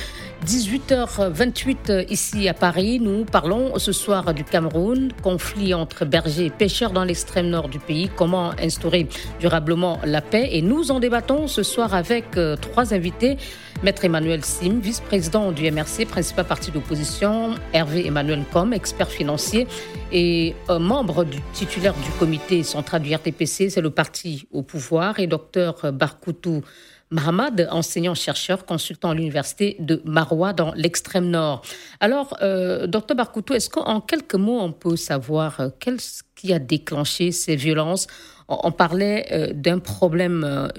18h28 0.44 2.10
ici 2.10 2.48
à 2.48 2.54
Paris, 2.54 2.98
nous 2.98 3.24
parlons 3.24 3.78
ce 3.78 3.92
soir 3.92 4.34
du 4.34 4.42
Cameroun, 4.42 5.12
conflit 5.22 5.72
entre 5.72 6.04
bergers 6.04 6.46
et 6.46 6.50
pêcheurs 6.50 6.90
dans 6.90 7.04
l'extrême 7.04 7.48
nord 7.48 7.68
du 7.68 7.78
pays, 7.78 8.10
comment 8.16 8.50
instaurer 8.60 9.06
durablement 9.38 10.00
la 10.04 10.20
paix. 10.20 10.48
Et 10.50 10.60
nous 10.60 10.90
en 10.90 10.98
débattons 10.98 11.46
ce 11.46 11.62
soir 11.62 11.94
avec 11.94 12.36
euh, 12.36 12.56
trois 12.56 12.92
invités. 12.92 13.36
Maître 13.84 14.04
Emmanuel 14.04 14.44
Sim, 14.44 14.80
vice-président 14.82 15.52
du 15.52 15.70
MRC, 15.70 16.06
principal 16.06 16.44
parti 16.44 16.72
d'opposition, 16.72 17.54
Hervé 17.72 18.06
Emmanuel 18.06 18.42
Com, 18.52 18.72
expert 18.72 19.10
financier 19.10 19.66
et 20.12 20.54
membre 20.68 21.24
du 21.24 21.38
titulaire 21.52 21.94
du 21.94 22.10
comité 22.18 22.62
central 22.62 23.02
du 23.02 23.12
RTPC, 23.12 23.70
c'est 23.70 23.80
le 23.80 23.90
parti 23.90 24.46
au 24.52 24.62
pouvoir, 24.62 25.18
et 25.18 25.26
docteur 25.26 25.92
Barkoutou 25.92 26.62
Mahamad, 27.12 27.68
enseignant-chercheur, 27.70 28.64
consultant 28.64 29.10
à 29.10 29.14
l'université 29.14 29.76
de 29.78 30.00
Maroua 30.04 30.54
dans 30.54 30.72
l'extrême 30.72 31.28
nord. 31.28 31.62
Alors, 32.00 32.36
euh, 32.40 32.86
docteur 32.86 33.16
Barkoutou, 33.16 33.52
est-ce 33.52 33.68
qu'en 33.68 34.00
quelques 34.00 34.34
mots, 34.34 34.58
on 34.58 34.72
peut 34.72 34.96
savoir 34.96 35.60
euh, 35.60 35.68
qu'est-ce 35.78 36.22
qui 36.34 36.54
a 36.54 36.58
déclenché 36.58 37.30
ces 37.30 37.54
violences? 37.54 38.06
On, 38.48 38.72
parlait 38.72 39.26
euh, 39.30 39.52
d'un 39.52 39.78
problème 39.78 40.70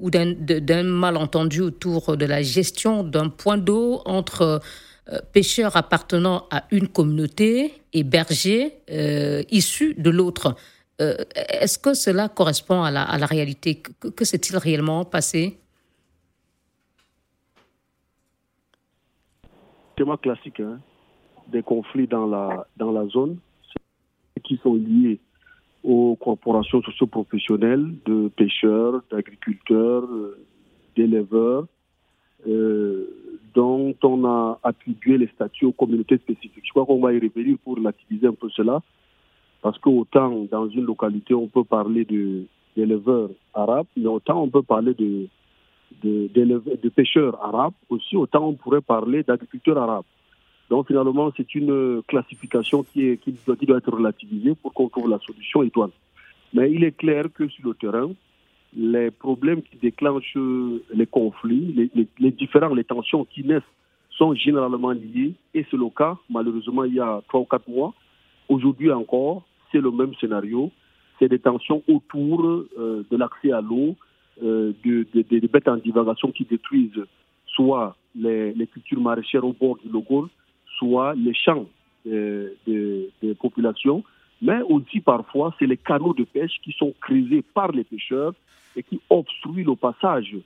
ou 0.00 0.10
d'un 0.10 0.82
malentendu 0.84 1.60
autour 1.60 2.16
de 2.16 2.24
la 2.24 2.40
gestion 2.40 3.02
d'un 3.02 3.28
point 3.28 3.58
d'eau 3.58 4.00
entre 4.06 4.60
pêcheurs 5.32 5.76
appartenant 5.76 6.46
à 6.50 6.64
une 6.70 6.88
communauté 6.88 7.82
et 7.92 8.04
bergers 8.04 8.78
issus 9.50 9.94
de 9.98 10.08
l'autre. 10.08 10.54
Est-ce 10.98 11.78
que 11.78 11.92
cela 11.92 12.28
correspond 12.28 12.82
à 12.82 12.90
la, 12.90 13.26
réalité? 13.26 13.82
Que 14.16 14.24
s'est-il 14.24 14.56
réellement 14.56 15.04
passé? 15.04 15.59
Classique 20.20 20.60
hein, 20.60 20.78
des 21.48 21.62
conflits 21.62 22.06
dans 22.06 22.26
la, 22.26 22.66
dans 22.76 22.92
la 22.92 23.06
zone 23.06 23.38
qui 24.42 24.56
sont 24.62 24.74
liés 24.74 25.18
aux 25.82 26.16
corporations 26.16 26.82
socio-professionnelles 26.82 27.94
de 28.06 28.28
pêcheurs, 28.28 29.02
d'agriculteurs, 29.10 30.04
euh, 30.04 30.38
d'éleveurs, 30.96 31.66
euh, 32.46 33.06
dont 33.54 33.94
on 34.02 34.24
a 34.24 34.58
attribué 34.62 35.18
les 35.18 35.28
statuts 35.28 35.66
aux 35.66 35.72
communautés 35.72 36.18
spécifiques. 36.18 36.64
Je 36.64 36.70
crois 36.70 36.86
qu'on 36.86 37.00
va 37.00 37.12
y 37.12 37.18
revenir 37.18 37.56
pour 37.64 37.76
relativiser 37.76 38.26
un 38.26 38.34
peu 38.34 38.48
cela, 38.50 38.82
parce 39.62 39.78
qu'autant 39.78 40.46
dans 40.50 40.68
une 40.68 40.84
localité 40.84 41.34
on 41.34 41.48
peut 41.48 41.64
parler 41.64 42.06
d'éleveurs 42.76 43.30
arabes, 43.54 43.86
mais 43.96 44.06
autant 44.06 44.42
on 44.42 44.48
peut 44.48 44.62
parler 44.62 44.94
de, 44.94 45.28
de, 46.02 46.88
pêcheurs 46.88 47.42
arabes, 47.42 47.74
aussi 47.88 48.16
autant 48.16 48.48
on 48.48 48.54
pourrait 48.54 48.80
parler 48.80 49.22
d'agriculteurs 49.22 49.78
arabes. 49.78 50.04
Donc 50.68 50.86
finalement, 50.86 51.32
c'est 51.36 51.54
une 51.54 52.02
classification 52.06 52.84
qui, 52.84 53.18
doit, 53.46 53.78
être 53.78 53.90
relativisée 53.90 54.54
pour 54.54 54.72
qu'on 54.72 54.88
trouve 54.88 55.10
la 55.10 55.18
solution 55.18 55.62
étoile. 55.62 55.90
Mais 56.54 56.70
il 56.70 56.84
est 56.84 56.96
clair 56.96 57.24
que 57.34 57.48
sur 57.48 57.68
le 57.68 57.74
terrain, 57.74 58.10
les 58.76 59.10
problèmes 59.10 59.62
qui 59.62 59.76
déclenchent 59.76 60.36
les 60.94 61.06
conflits, 61.06 61.90
les, 61.94 62.06
les, 62.18 62.30
différents, 62.30 62.74
les 62.74 62.84
tensions 62.84 63.24
qui 63.24 63.42
naissent 63.42 63.62
sont 64.10 64.34
généralement 64.34 64.92
liés. 64.92 65.34
Et 65.54 65.66
c'est 65.70 65.76
le 65.76 65.88
cas, 65.90 66.16
malheureusement, 66.28 66.84
il 66.84 66.94
y 66.94 67.00
a 67.00 67.20
trois 67.28 67.40
ou 67.40 67.44
quatre 67.44 67.68
mois. 67.68 67.92
Aujourd'hui 68.48 68.92
encore, 68.92 69.42
c'est 69.72 69.80
le 69.80 69.90
même 69.90 70.14
scénario. 70.20 70.70
C'est 71.18 71.28
des 71.28 71.38
tensions 71.38 71.82
autour 71.88 72.44
euh, 72.46 73.04
de 73.10 73.16
l'accès 73.16 73.52
à 73.52 73.60
l'eau, 73.60 73.96
euh, 74.42 74.72
des 74.82 75.40
de, 75.40 75.46
bêtes 75.46 75.68
en 75.68 75.76
divagation 75.76 76.30
qui 76.30 76.44
détruisent 76.44 77.04
soit 77.46 77.96
les, 78.14 78.54
cultures 78.72 79.00
maraîchères 79.00 79.44
au 79.44 79.52
bord 79.52 79.76
du 79.78 79.88
Logol, 79.88 80.28
soit 80.78 81.14
les 81.14 81.34
champs 81.34 81.66
des 82.04 83.34
populations, 83.38 84.02
mais 84.40 84.62
aussi 84.62 85.00
parfois 85.00 85.54
c'est 85.58 85.66
les 85.66 85.76
canaux 85.76 86.14
de 86.14 86.24
pêche 86.24 86.58
qui 86.62 86.72
sont 86.72 86.94
creusés 87.00 87.42
par 87.42 87.72
les 87.72 87.84
pêcheurs 87.84 88.32
et 88.76 88.82
qui 88.82 89.00
obstruent 89.10 89.64
le 89.64 89.76
passage 89.76 90.36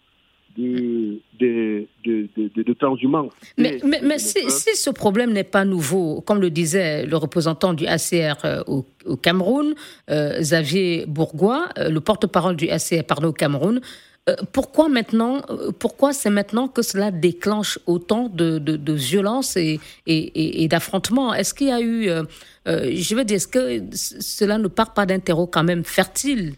de, 0.57 1.21
de, 1.39 1.87
de, 2.05 2.29
de, 2.37 2.73
transhumance. 2.75 3.33
Mais, 3.59 3.81
mais, 3.85 4.19
si, 4.19 4.39
ce 4.75 4.91
problème 4.91 5.33
n'est 5.33 5.45
pas 5.45 5.65
nouveau, 5.65 6.21
comme 6.21 6.41
le 6.41 6.51
disait 6.51 7.07
le 7.07 7.17
représentant 7.17 7.75
du 7.75 7.87
ACR 7.87 8.45
euh, 8.45 8.63
au, 8.67 9.17
Cameroun, 9.17 9.75
euh, 10.11 10.41
Xavier 10.41 11.05
Bourgois, 11.07 11.69
euh, 11.79 11.89
le 11.89 12.01
porte-parole 12.01 12.57
du 12.57 12.69
ACR 12.69 13.05
parle 13.05 13.27
au 13.27 13.33
Cameroun, 13.33 13.81
euh, 14.29 14.37
pourquoi 14.53 14.89
maintenant, 14.89 15.43
pourquoi 15.79 16.15
c'est 16.15 16.31
maintenant 16.31 16.67
que 16.67 16.81
cela 16.81 17.11
déclenche 17.11 17.79
autant 17.87 18.31
de, 18.31 18.59
de, 18.59 18.93
violence 18.93 19.57
et, 19.57 19.81
et, 20.07 20.67
d'affrontements 20.69 21.35
Est-ce 21.35 21.53
qu'il 21.53 21.69
y 21.69 21.73
a 21.73 21.81
eu, 21.83 22.09
euh, 22.09 22.23
je 22.67 23.15
veux 23.15 23.25
dire, 23.25 23.37
est-ce 23.37 23.49
que 23.49 23.83
cela 23.93 24.57
ne 24.57 24.69
part 24.69 24.95
pas 24.95 25.05
d'un 25.05 25.19
terreau 25.19 25.47
quand 25.47 25.65
même 25.65 25.85
fertile? 25.85 26.55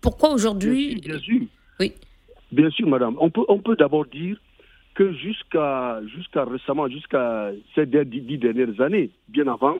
Pourquoi 0.00 0.30
aujourd'hui 0.30 0.96
bien, 1.00 1.18
sûr. 1.20 1.42
Oui. 1.78 1.92
Bien 2.52 2.70
sûr, 2.70 2.88
madame. 2.88 3.16
On 3.18 3.30
peut, 3.30 3.44
on 3.48 3.58
peut 3.58 3.76
d'abord 3.76 4.06
dire 4.06 4.38
que 4.94 5.12
jusqu'à 5.12 6.00
jusqu'à 6.06 6.44
récemment, 6.44 6.88
jusqu'à 6.88 7.50
ces 7.74 7.86
dix 7.86 8.38
dernières 8.38 8.80
années, 8.80 9.10
bien 9.28 9.46
avant, 9.46 9.76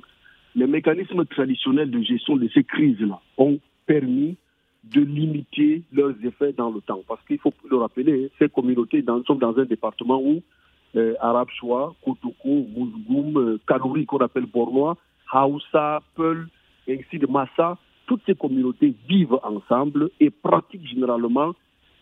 les 0.55 0.67
mécanismes 0.67 1.25
traditionnels 1.25 1.91
de 1.91 2.03
gestion 2.03 2.37
de 2.37 2.49
ces 2.55 2.65
crises-là 2.65 3.21
ont 3.37 3.59
permis 3.87 4.37
de 4.85 5.01
limiter 5.01 5.83
leurs 5.93 6.15
effets 6.25 6.53
dans 6.53 6.71
le 6.71 6.81
temps. 6.81 7.01
Parce 7.09 7.25
qu'il 7.27 7.39
faut 7.39 7.53
le 7.69 7.77
rappeler, 7.77 8.31
ces 8.39 8.49
communautés 8.49 9.05
sont 9.27 9.35
dans 9.35 9.59
un 9.59 9.65
département 9.65 10.21
où 10.21 10.43
euh, 10.97 11.15
Arab 11.21 11.49
Choua, 11.59 11.95
Kotoko, 12.05 12.67
Mouzgoum, 12.75 13.37
euh, 13.37 13.61
Kanouri, 13.67 14.07
qu'on 14.07 14.19
appelle 14.19 14.47
Bornois, 14.47 14.97
Haoussa, 15.33 16.01
Peul, 16.15 16.49
ainsi 16.89 17.19
de 17.19 17.27
Massa, 17.27 17.77
toutes 18.07 18.23
ces 18.25 18.35
communautés 18.35 18.95
vivent 19.09 19.39
ensemble 19.43 20.11
et 20.21 20.31
pratiquent 20.31 20.87
généralement 20.87 21.53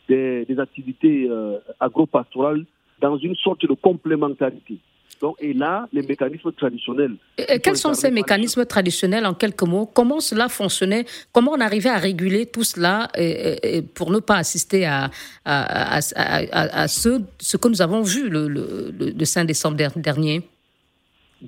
des, 0.08 0.46
activités 0.58 1.26
euh, 1.28 1.58
agro-pastorales 1.80 2.64
dans 3.00 3.16
une 3.18 3.34
sorte 3.36 3.66
de 3.66 3.74
complémentarité. 3.74 4.78
Donc, 5.20 5.36
et 5.40 5.54
là, 5.54 5.88
les 5.92 6.02
mécanismes 6.02 6.52
traditionnels. 6.52 7.16
quels 7.62 7.76
sont 7.76 7.94
ces 7.94 8.10
mécanismes 8.10 8.66
traditionnels 8.66 9.24
en 9.24 9.32
quelques 9.32 9.62
mots? 9.62 9.86
Comment 9.86 10.20
cela 10.20 10.48
fonctionnait? 10.48 11.06
Comment 11.32 11.52
on 11.52 11.60
arrivait 11.60 11.88
à 11.88 11.96
réguler 11.96 12.44
tout 12.46 12.64
cela 12.64 13.08
pour 13.94 14.10
ne 14.10 14.18
pas 14.18 14.36
assister 14.36 14.84
à, 14.84 15.10
à, 15.46 15.96
à, 15.96 16.88
ce, 16.88 17.22
ce, 17.38 17.56
que 17.56 17.68
nous 17.68 17.80
avons 17.80 18.02
vu 18.02 18.28
le, 18.28 18.48
le, 18.48 19.24
5 19.24 19.46
décembre 19.46 19.78
dernier? 19.96 20.42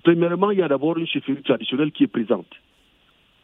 Premièrement, 0.03 0.51
il 0.51 0.59
y 0.59 0.63
a 0.63 0.69
d'abord 0.69 0.97
une 0.97 1.07
chefferie 1.07 1.43
traditionnelle 1.43 1.93
qui 1.93 2.05
est 2.05 2.09
présente, 2.09 2.49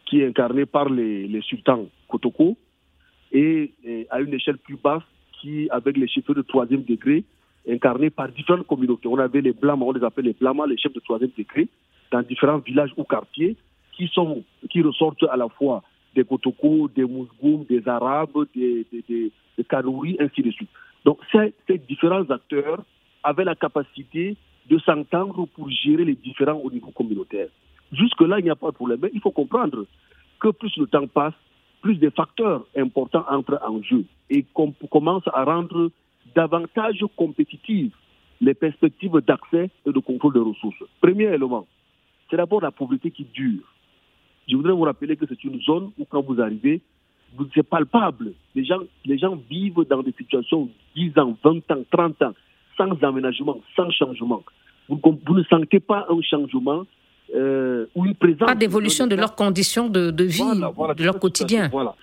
qui 0.06 0.21
est 0.21 0.26
incarnée 0.26 0.64
par 0.64 0.88
les, 0.88 1.26
les 1.26 1.42
sultans 1.42 1.87
Kotoko 2.09 2.56
et, 3.33 3.73
à 4.14 4.21
une 4.21 4.33
échelle 4.33 4.59
plus 4.59 4.76
basse, 4.76 5.02
qui, 5.33 5.68
avec 5.71 5.97
les 5.97 6.06
chefferies 6.06 6.35
de 6.35 6.42
troisième 6.42 6.85
degré, 6.85 7.25
incarnés 7.68 8.11
par 8.11 8.28
différentes 8.28 8.66
communautés. 8.66 9.09
On 9.09 9.18
avait 9.18 9.40
les 9.40 9.52
Blamas, 9.52 9.85
on 9.85 9.92
les 9.92 10.04
appelle 10.04 10.26
les 10.26 10.35
Blamas, 10.35 10.66
les 10.66 10.78
chefs 10.78 10.92
de 10.92 11.00
troisième 11.00 11.33
degré, 11.37 11.68
dans 12.12 12.23
différents 12.23 12.59
villages 12.59 12.92
ou 12.97 13.02
quartiers 13.02 13.56
qui, 13.97 14.06
sont, 14.06 14.44
qui 14.71 14.83
ressortent 14.83 15.25
à 15.25 15.37
la 15.37 15.49
fois 15.49 15.83
des 16.14 16.23
Kotoko, 16.23 16.88
des 16.94 17.04
Mousgoum, 17.04 17.64
des 17.64 17.87
Arabes, 17.88 18.47
des, 18.54 18.87
des, 18.92 19.33
des, 19.56 19.64
Kanouris, 19.64 20.16
ainsi 20.21 20.42
de 20.42 20.52
suite. 20.52 20.71
Donc 21.04 21.18
ces, 21.33 21.52
ces 21.66 21.78
différents 21.78 22.30
acteurs 22.30 22.85
avaient 23.25 23.44
la 23.44 23.56
capacité 23.56 24.37
de 24.71 24.78
s'entendre 24.78 25.47
pour 25.54 25.68
gérer 25.71 26.04
les 26.04 26.14
différents 26.14 26.61
au 26.62 26.71
niveau 26.71 26.92
communautaire. 26.92 27.49
Jusque-là, 27.92 28.38
il 28.38 28.44
n'y 28.44 28.50
a 28.50 28.56
pas 28.56 28.71
de 28.71 28.76
problème. 28.76 29.00
Mais 29.02 29.11
il 29.12 29.21
faut 29.21 29.33
comprendre 29.33 29.87
que 30.38 30.49
plus 30.50 30.76
le 30.76 30.87
temps 30.87 31.06
passe, 31.09 31.35
plus 31.85 31.97
des 31.97 32.11
facteurs 32.11 32.64
importants 32.75 33.26
entrent 33.29 33.61
en 33.62 33.83
jeu 33.83 34.07
et 34.31 34.43
qu'on 34.55 34.73
commence 34.91 35.25
à 35.35 35.45
rendre 35.45 35.91
davantage 36.35 37.05
compétitives 37.14 37.93
les 38.41 38.55
perspectives 38.55 39.21
d'accès 39.21 39.69
et 39.85 39.93
de 39.93 39.99
contrôle 39.99 40.33
des 40.33 40.41
ressources. 40.41 40.83
Premier 41.03 41.25
élément, 41.25 41.67
c'est 42.31 42.38
d'abord 42.38 42.62
la 42.62 42.71
pauvreté 42.71 43.11
qui 43.11 43.25
dure. 43.25 43.62
Je 44.49 44.57
voudrais 44.57 44.73
vous 44.73 44.81
rappeler 44.81 45.14
que 45.14 45.26
c'est 45.29 45.45
une 45.45 45.61
zone 45.61 45.91
où 45.99 46.07
quand 46.07 46.23
vous 46.23 46.41
arrivez, 46.41 46.81
c'est 47.55 47.62
palpable. 47.62 48.33
Les 48.55 48.64
gens, 48.64 48.81
les 49.05 49.19
gens 49.19 49.37
vivent 49.50 49.85
dans 49.87 50.03
des 50.03 50.12
situations 50.12 50.71
10 50.97 51.19
ans, 51.19 51.37
20 51.45 51.71
ans, 51.71 51.85
30 51.91 52.23
ans, 52.23 52.35
sans 52.79 52.93
aménagement, 53.03 53.61
sans 53.76 53.91
changement. 53.91 54.43
Vous, 54.88 54.99
ne 55.35 55.43
sentez 55.45 55.81
pas 55.81 56.07
un 56.09 56.23
changement 56.23 56.85
euh, 57.35 57.87
ou 57.95 58.07
une 58.07 58.14
présence. 58.14 58.47
Pas 58.47 58.54
d'évolution 58.54 59.07
de 59.07 59.14
leurs 59.14 59.35
conditions 59.35 59.88
de, 59.88 60.11
vie, 60.25 60.43
de 60.43 61.04
leur 61.04 61.19
quotidien. 61.19 61.69
Voilà. 61.69 61.95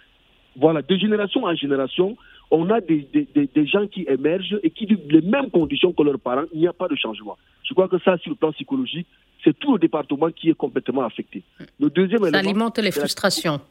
voilà, 0.55 0.81
de 0.81 0.97
génération 0.97 1.43
en 1.43 1.55
génération, 1.55 2.17
on 2.49 2.69
a 2.69 2.81
des, 2.81 3.07
des, 3.33 3.65
gens 3.65 3.87
qui 3.87 4.05
émergent 4.07 4.59
et 4.63 4.69
qui 4.69 4.85
vivent 4.85 5.09
les 5.09 5.21
mêmes 5.21 5.49
conditions 5.49 5.93
que 5.93 6.03
leurs 6.03 6.19
parents, 6.19 6.43
il 6.53 6.59
n'y 6.59 6.67
a 6.67 6.73
pas 6.73 6.87
de 6.87 6.95
changement. 6.95 7.37
Je 7.63 7.73
crois 7.73 7.87
que 7.87 7.97
ça, 7.99 8.17
sur 8.17 8.31
le 8.31 8.35
plan 8.35 8.51
psychologique, 8.51 9.07
c'est 9.43 9.57
tout 9.57 9.73
le 9.73 9.79
département 9.79 10.29
qui 10.31 10.49
est 10.49 10.53
complètement 10.53 11.03
affecté. 11.03 11.43
Le 11.79 11.89
deuxième 11.89 12.23
ça 12.29 12.37
alimente 12.37 12.77
les 12.79 12.91
frustrations. 12.91 13.61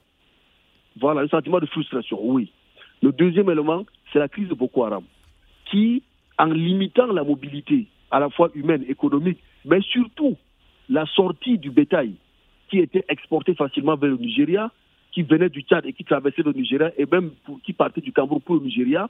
Voilà, 0.98 1.22
le 1.22 1.28
sentiment 1.28 1.60
de 1.60 1.66
frustration, 1.66 2.18
oui. 2.22 2.50
Le 3.02 3.12
deuxième 3.12 3.48
élément, 3.50 3.84
c'est 4.12 4.18
la 4.18 4.28
crise 4.28 4.48
de 4.48 4.54
Boko 4.54 4.84
Haram, 4.84 5.04
qui, 5.70 6.02
en 6.38 6.46
limitant 6.46 7.06
la 7.06 7.22
mobilité, 7.22 7.86
à 8.10 8.18
la 8.20 8.30
fois 8.30 8.50
humaine, 8.54 8.84
économique, 8.88 9.38
mais 9.64 9.80
surtout 9.82 10.36
la 10.90 11.06
sortie 11.06 11.56
du 11.56 11.70
bétail 11.70 12.14
qui 12.68 12.78
était 12.78 13.04
exporté 13.08 13.54
facilement 13.54 13.96
vers 13.96 14.10
le 14.10 14.16
Nigeria, 14.16 14.70
qui 15.12 15.22
venaient 15.22 15.48
du 15.48 15.62
Tchad 15.62 15.86
et 15.86 15.92
qui 15.92 16.04
traversaient 16.04 16.42
le 16.42 16.52
Nigeria, 16.52 16.92
et 16.98 17.06
même 17.06 17.30
qui 17.64 17.72
partaient 17.72 18.00
du 18.00 18.12
Cameroun 18.12 18.40
pour 18.40 18.56
le 18.56 18.62
Nigeria, 18.62 19.08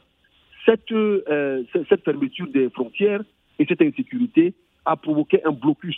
cette, 0.64 0.92
euh, 0.92 1.62
cette 1.88 2.04
fermeture 2.04 2.46
des 2.48 2.68
frontières 2.70 3.22
et 3.58 3.66
cette 3.66 3.82
insécurité 3.82 4.54
a 4.84 4.96
provoqué 4.96 5.44
un 5.44 5.52
blocus 5.52 5.96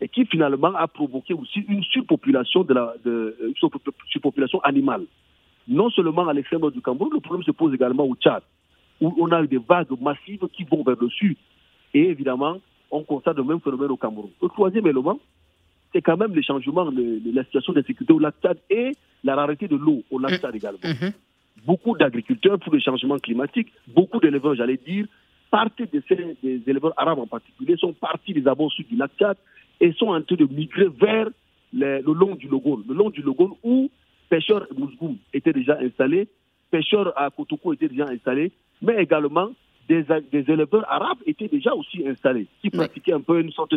et 0.00 0.08
qui 0.08 0.26
finalement 0.26 0.74
a 0.74 0.86
provoqué 0.88 1.32
aussi 1.32 1.60
une 1.68 1.82
surpopulation, 1.84 2.64
de 2.64 2.74
la, 2.74 2.94
de, 3.04 3.54
surpopulation 4.10 4.60
animale. 4.60 5.04
Non 5.68 5.90
seulement 5.90 6.26
à 6.26 6.32
l'extrême 6.32 6.68
du 6.70 6.82
Cameroun, 6.82 7.10
le 7.12 7.20
problème 7.20 7.44
se 7.44 7.52
pose 7.52 7.72
également 7.72 8.04
au 8.04 8.16
Tchad, 8.16 8.42
où 9.00 9.14
on 9.18 9.30
a 9.30 9.42
eu 9.42 9.46
des 9.46 9.58
vagues 9.58 9.98
massives 10.00 10.46
qui 10.52 10.64
vont 10.64 10.82
vers 10.82 10.96
le 11.00 11.08
sud. 11.08 11.36
Et 11.94 12.08
évidemment, 12.08 12.58
on 12.92 13.02
constate 13.02 13.36
le 13.36 13.44
même 13.44 13.60
phénomène 13.60 13.90
au 13.90 13.96
Cameroun. 13.96 14.30
Le 14.40 14.48
troisième 14.48 14.86
élément, 14.86 15.18
c'est 15.92 16.02
quand 16.02 16.16
même 16.16 16.34
les 16.34 16.42
changements 16.42 16.90
de, 16.92 17.20
la 17.34 17.44
situation 17.44 17.72
d'insécurité 17.72 18.12
au 18.12 18.18
lac 18.18 18.34
Tchad 18.42 18.58
et 18.70 18.92
la 19.24 19.34
rareté 19.34 19.66
de 19.66 19.76
l'eau 19.76 20.02
au 20.10 20.18
lac 20.18 20.40
Tchad 20.40 20.54
également. 20.54 20.78
Mm-hmm. 20.78 21.12
Beaucoup 21.66 21.96
d'agriculteurs 21.96 22.58
pour 22.58 22.72
le 22.72 22.80
changement 22.80 23.18
climatique, 23.18 23.68
beaucoup 23.88 24.20
d'éleveurs, 24.20 24.54
j'allais 24.54 24.76
dire, 24.76 25.06
partent 25.50 25.82
de 25.82 26.02
ces, 26.08 26.36
des 26.42 26.62
éleveurs 26.66 26.94
arabes 26.96 27.18
en 27.18 27.26
particulier, 27.26 27.76
sont 27.76 27.92
partis 27.92 28.32
des 28.32 28.46
abords 28.46 28.72
sud 28.72 28.88
du 28.88 28.96
lac 28.96 29.10
Tchad 29.18 29.36
et 29.80 29.92
sont 29.92 30.08
en 30.08 30.22
train 30.22 30.36
de 30.36 30.44
migrer 30.44 30.88
vers 30.88 31.28
le, 31.72 32.00
long 32.02 32.34
du 32.34 32.48
Logone. 32.48 32.84
Le 32.88 32.94
long 32.94 33.10
du 33.10 33.22
Logone 33.22 33.52
où 33.62 33.90
pêcheurs 34.28 34.66
Mousgoum 34.76 35.16
étaient 35.32 35.52
déjà 35.52 35.78
installés, 35.78 36.28
pêcheurs 36.70 37.12
à 37.16 37.30
Kotoko 37.30 37.72
étaient 37.72 37.88
déjà 37.88 38.08
installés, 38.08 38.52
mais 38.80 39.02
également 39.02 39.50
des, 39.88 40.04
des 40.30 40.50
éleveurs 40.50 40.84
arabes 40.90 41.18
étaient 41.26 41.48
déjà 41.48 41.74
aussi 41.74 42.06
installés, 42.06 42.46
qui 42.60 42.70
pratiquaient 42.70 43.12
un 43.12 43.20
peu 43.20 43.40
une 43.40 43.52
sorte 43.52 43.74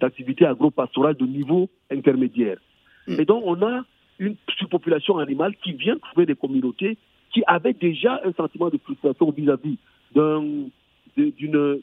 d'activité 0.00 0.46
agro-pastorale 0.46 1.16
de 1.16 1.26
niveau 1.26 1.68
intermédiaire. 1.90 2.58
Mm. 3.06 3.20
Et 3.20 3.24
donc, 3.24 3.42
on 3.44 3.60
a 3.62 3.84
une 4.18 4.36
surpopulation 4.56 5.18
animale 5.18 5.54
qui 5.62 5.72
vient 5.72 5.96
trouver 5.98 6.26
des 6.26 6.34
communautés 6.34 6.96
qui 7.32 7.42
avaient 7.46 7.72
déjà 7.72 8.20
un 8.24 8.32
sentiment 8.32 8.68
de 8.68 8.78
frustration 8.78 9.30
vis-à- 9.30 9.56
-vis 9.56 9.78
d'un 10.14 10.68
d'une 11.16 11.80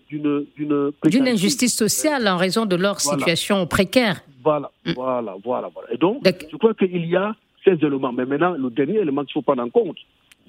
d'une 0.56 1.28
injustice 1.28 1.75
sociale 1.75 2.28
en 2.28 2.38
raison 2.38 2.66
de 2.66 2.75
leur 2.75 3.00
situation 3.00 3.68
précaire. 3.68 4.22
Voilà, 4.44 4.72
mm. 4.86 4.94
voilà, 4.94 5.36
voilà, 5.44 5.70
voilà. 5.74 5.94
Et 5.94 5.98
donc, 5.98 6.24
je 6.25 6.58
crois 6.58 6.74
qu'il 6.74 7.06
y 7.06 7.16
a 7.16 7.36
ces 7.63 7.74
éléments. 7.74 8.12
Mais 8.12 8.25
maintenant, 8.25 8.54
le 8.54 8.70
dernier 8.70 9.00
élément 9.00 9.24
qu'il 9.24 9.34
faut 9.34 9.42
prendre 9.42 9.63
en 9.63 9.70
compte, 9.70 9.98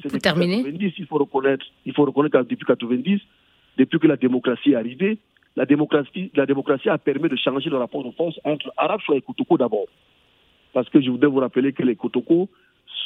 c'est 0.02 0.08
depuis 0.08 0.20
terminer. 0.20 0.64
il 0.98 1.06
faut 1.06 1.18
reconnaître, 1.18 1.64
il 1.84 1.94
faut 1.94 2.04
reconnaître 2.04 2.38
que 2.40 2.48
depuis 2.48 2.66
90, 2.66 3.20
depuis 3.78 3.98
que 3.98 4.06
la 4.06 4.16
démocratie 4.16 4.72
est 4.72 4.76
arrivée, 4.76 5.18
la 5.56 5.66
démocratie, 5.66 6.30
la 6.34 6.46
démocratie 6.46 6.88
a 6.88 6.98
permis 6.98 7.28
de 7.28 7.36
changer 7.36 7.70
le 7.70 7.76
rapport 7.76 8.04
de 8.04 8.10
force 8.12 8.38
entre 8.44 8.72
Arabes 8.76 9.00
et 9.14 9.20
Kotoko 9.20 9.58
d'abord. 9.58 9.86
Parce 10.72 10.88
que 10.88 11.00
je 11.00 11.10
voudrais 11.10 11.28
vous 11.28 11.40
rappeler 11.40 11.72
que 11.72 11.82
les 11.82 11.96
Kotoko, 11.96 12.48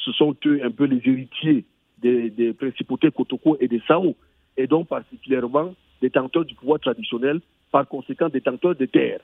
ce 0.04 0.12
sont 0.12 0.36
eux 0.46 0.60
un 0.62 0.70
peu 0.70 0.84
les 0.84 1.00
héritiers 1.04 1.64
des, 1.98 2.30
des 2.30 2.52
principautés 2.52 3.10
Kotoko 3.10 3.56
et 3.60 3.68
des 3.68 3.80
Sao 3.88 4.14
et 4.56 4.66
donc 4.66 4.88
particulièrement 4.88 5.74
détenteurs 6.00 6.44
du 6.44 6.54
pouvoir 6.54 6.80
traditionnel, 6.80 7.40
par 7.70 7.88
conséquent 7.88 8.28
détenteurs 8.28 8.74
des 8.74 8.88
terres. 8.88 9.20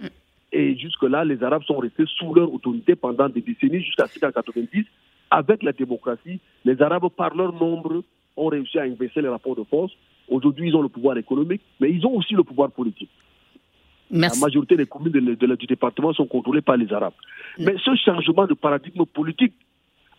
Mm. 0.00 0.06
Et 0.52 0.76
jusque-là, 0.76 1.24
les 1.24 1.42
Arabes 1.42 1.62
sont 1.64 1.78
restés 1.78 2.04
sous 2.18 2.34
leur 2.34 2.52
autorité 2.52 2.94
pendant 2.94 3.28
des 3.28 3.40
décennies, 3.40 3.82
jusqu'à 3.82 4.04
1990. 4.04 4.84
Avec 5.34 5.62
la 5.62 5.72
démocratie, 5.72 6.40
les 6.66 6.82
Arabes, 6.82 7.08
par 7.16 7.34
leur 7.34 7.54
nombre, 7.54 8.04
ont 8.36 8.46
réussi 8.48 8.78
à 8.78 8.82
inverser 8.82 9.22
les 9.22 9.28
rapports 9.28 9.56
de 9.56 9.64
force. 9.64 9.90
Aujourd'hui, 10.28 10.68
ils 10.68 10.76
ont 10.76 10.82
le 10.82 10.90
pouvoir 10.90 11.16
économique, 11.16 11.62
mais 11.80 11.90
ils 11.90 12.04
ont 12.06 12.14
aussi 12.14 12.34
le 12.34 12.44
pouvoir 12.44 12.70
politique. 12.70 13.08
La 14.10 14.28
majorité 14.38 14.76
des 14.76 14.84
communes 14.84 15.12
de, 15.12 15.54
du 15.54 15.66
département 15.66 16.12
sont 16.12 16.26
contrôlées 16.26 16.60
par 16.60 16.76
les 16.76 16.92
Arabes. 16.92 17.14
Mm. 17.58 17.64
Mais 17.64 17.76
ce 17.82 17.94
changement 17.96 18.46
de 18.46 18.52
paradigme 18.52 19.06
politique 19.06 19.54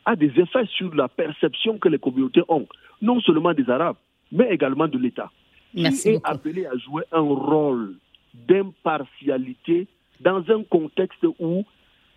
a 0.04 0.16
des 0.16 0.32
effets 0.36 0.66
sur 0.76 0.96
la 0.96 1.08
perception 1.08 1.78
que 1.78 1.90
les 1.90 2.00
communautés 2.00 2.42
ont, 2.50 2.66
non 3.00 3.22
seulement 3.22 3.54
des 3.54 3.70
Arabes, 3.70 3.98
mais 4.32 4.50
également 4.50 4.88
de 4.88 4.98
l'État, 4.98 5.32
qui 5.76 5.86
est 5.86 6.22
appelé 6.24 6.66
à 6.66 6.76
jouer 6.76 7.04
un 7.12 7.22
rôle 7.22 7.98
d'impartialité 8.34 9.88
dans 10.22 10.44
un 10.50 10.64
contexte 10.64 11.26
où 11.40 11.64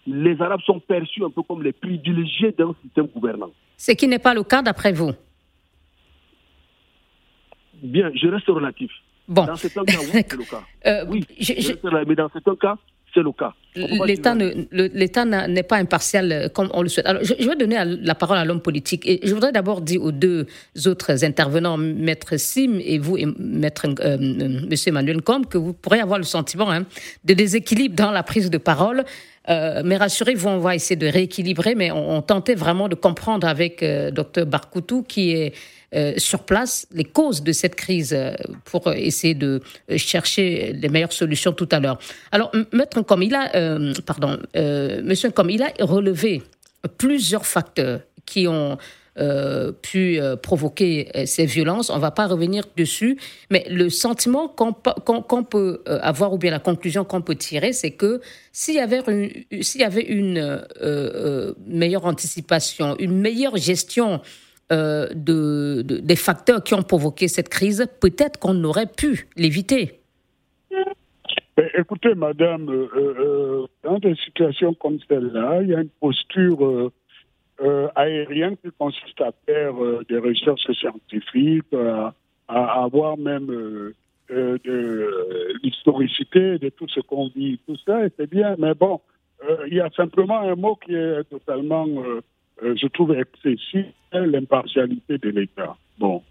les 0.06 0.40
Arabes 0.40 0.60
sont 0.64 0.80
perçus 0.80 1.24
un 1.24 1.30
peu 1.30 1.42
comme 1.42 1.62
les 1.62 1.72
privilégiés 1.72 2.52
d'un 2.52 2.74
système 2.82 3.06
gouvernant. 3.06 3.50
Ce 3.76 3.92
qui 3.92 4.08
n'est 4.08 4.18
pas 4.18 4.34
le 4.34 4.42
cas 4.42 4.62
d'après 4.62 4.92
vous 4.92 5.12
Bien, 7.82 8.10
je 8.14 8.28
reste 8.28 8.46
relatif. 8.46 8.90
Bon. 9.28 9.44
Dans 9.44 9.56
certains 9.56 9.84
cas, 9.84 9.98
oui, 10.00 10.08
c'est 10.12 10.32
le 10.32 10.44
cas. 10.44 10.62
Euh, 10.86 11.04
oui, 11.08 11.24
mais 12.06 12.14
dans 12.14 12.30
certains 12.30 12.56
cas, 12.56 12.76
c'est 13.12 13.22
le 13.22 13.32
cas. 13.32 13.52
L'État 13.74 15.24
n'est 15.24 15.62
pas 15.62 15.76
impartial 15.76 16.32
euh, 16.32 16.48
comme 16.48 16.70
on 16.72 16.82
le 16.82 16.88
souhaite. 16.88 17.06
Alors, 17.06 17.22
je, 17.24 17.34
vais 17.34 17.56
donner 17.56 17.82
la 17.84 18.14
parole 18.14 18.38
à 18.38 18.44
l'homme 18.44 18.60
politique. 18.60 19.06
Et 19.06 19.20
je 19.22 19.34
voudrais 19.34 19.52
d'abord 19.52 19.80
dire 19.80 20.02
aux 20.02 20.12
deux 20.12 20.46
autres 20.86 21.24
intervenants, 21.24 21.76
Maître 21.76 22.36
Sim 22.36 22.78
et 22.82 22.98
vous, 22.98 23.16
et 23.16 23.26
Maître 23.38 23.86
euh, 24.00 24.16
Monsieur 24.70 24.90
Emmanuel 24.90 25.22
Combe, 25.22 25.46
que 25.46 25.58
vous 25.58 25.72
pourrez 25.72 26.00
avoir 26.00 26.18
le 26.18 26.24
sentiment 26.24 26.70
hein, 26.70 26.84
de 27.24 27.34
déséquilibre 27.34 27.96
dans 27.96 28.12
la 28.12 28.22
prise 28.22 28.50
de 28.50 28.58
parole. 28.58 29.04
Euh, 29.48 29.82
mais 29.84 29.96
rassurez-vous, 29.96 30.48
on 30.48 30.58
va 30.58 30.74
essayer 30.74 30.96
de 30.96 31.06
rééquilibrer, 31.06 31.74
mais 31.74 31.90
on, 31.90 32.22
tentait 32.22 32.54
vraiment 32.54 32.88
de 32.88 32.94
comprendre 32.94 33.46
avec 33.46 33.82
euh, 33.82 34.10
Dr 34.10 34.46
Barkoutou, 34.46 35.02
qui 35.02 35.32
est 35.32 35.54
euh, 35.94 36.14
sur 36.16 36.42
place 36.42 36.86
les 36.92 37.04
causes 37.04 37.42
de 37.42 37.52
cette 37.52 37.76
crise 37.76 38.16
pour 38.64 38.92
essayer 38.92 39.34
de 39.34 39.60
chercher 39.96 40.72
les 40.72 40.88
meilleures 40.88 41.12
solutions 41.12 41.52
tout 41.52 41.68
à 41.70 41.78
l'heure. 41.78 41.98
Alors, 42.32 42.50
maître 42.72 43.02
comme 43.02 43.22
il 43.22 43.34
a, 43.34 43.50
pardon, 44.04 44.38
monsieur 44.54 45.30
comme 45.30 45.50
il 45.50 45.62
a 45.62 45.72
relevé 45.80 46.42
plusieurs 46.98 47.46
facteurs 47.46 48.00
qui 48.24 48.48
ont 48.48 48.78
pu 49.82 50.20
provoquer 50.42 51.08
ces 51.26 51.46
violences. 51.46 51.90
On 51.90 51.96
ne 51.96 52.00
va 52.00 52.10
pas 52.10 52.26
revenir 52.26 52.64
dessus, 52.76 53.18
mais 53.50 53.64
le 53.70 53.88
sentiment 53.88 54.48
qu'on 54.48 55.44
peut 55.44 55.82
avoir, 55.86 56.32
ou 56.32 56.38
bien 56.38 56.50
la 56.50 56.58
conclusion 56.58 57.04
qu'on 57.04 57.22
peut 57.22 57.34
tirer, 57.34 57.72
c'est 57.72 57.92
que 57.92 58.20
s'il 58.52 58.74
y 58.74 58.80
avait 58.80 60.02
une, 60.02 60.66
meilleure 61.66 62.04
anticipation, 62.04 62.96
une 62.98 63.18
meilleure 63.18 63.56
gestion 63.56 64.20
euh, 64.72 65.06
de, 65.14 65.82
des 65.82 66.16
facteurs 66.16 66.64
qui 66.64 66.74
ont 66.74 66.82
provoqué 66.82 67.28
cette 67.28 67.48
crise, 67.48 67.86
peut-être 68.00 68.40
qu'on 68.40 68.64
aurait 68.64 68.88
pu 68.88 69.28
l'éviter. 69.36 70.00
écoutez, 71.78 72.16
madame, 72.16 72.68
euh, 72.68 72.88
euh, 72.96 73.66
dans 73.84 74.00
des 74.00 74.16
situations 74.16 74.74
comme 74.74 74.98
celle-là, 75.08 75.62
il 75.62 75.68
y 75.68 75.74
a 75.76 75.82
une 75.82 75.88
posture 76.00 76.90
aérienne 77.94 78.56
qui 78.58 78.70
consiste 78.78 79.20
à 79.20 79.32
faire 79.46 79.74
des 80.08 80.18
recherches 80.18 80.70
scientifiques, 80.72 81.72
à, 82.48 82.82
avoir 82.82 83.16
même 83.16 83.46
de 83.46 84.60
l'historicité 85.62 86.58
de 86.58 86.68
tout 86.68 86.88
ce 86.88 87.00
qu'on 87.00 87.28
vit, 87.28 87.58
tout 87.66 87.76
ça, 87.86 88.00
c'est 88.16 88.30
bien, 88.30 88.56
mais 88.58 88.74
bon, 88.74 89.00
il 89.66 89.74
y 89.74 89.80
a 89.80 89.90
simplement 89.90 90.40
un 90.40 90.54
mot 90.54 90.76
qui 90.76 90.94
est 90.94 91.24
totalement 91.24 91.86
euh, 92.62 92.74
je 92.76 92.86
trouve 92.86 93.14
excessif 93.14 93.86
l'impartialité 94.12 95.18
de 95.18 95.28
l'État. 95.28 95.76
Bon, 95.98 96.22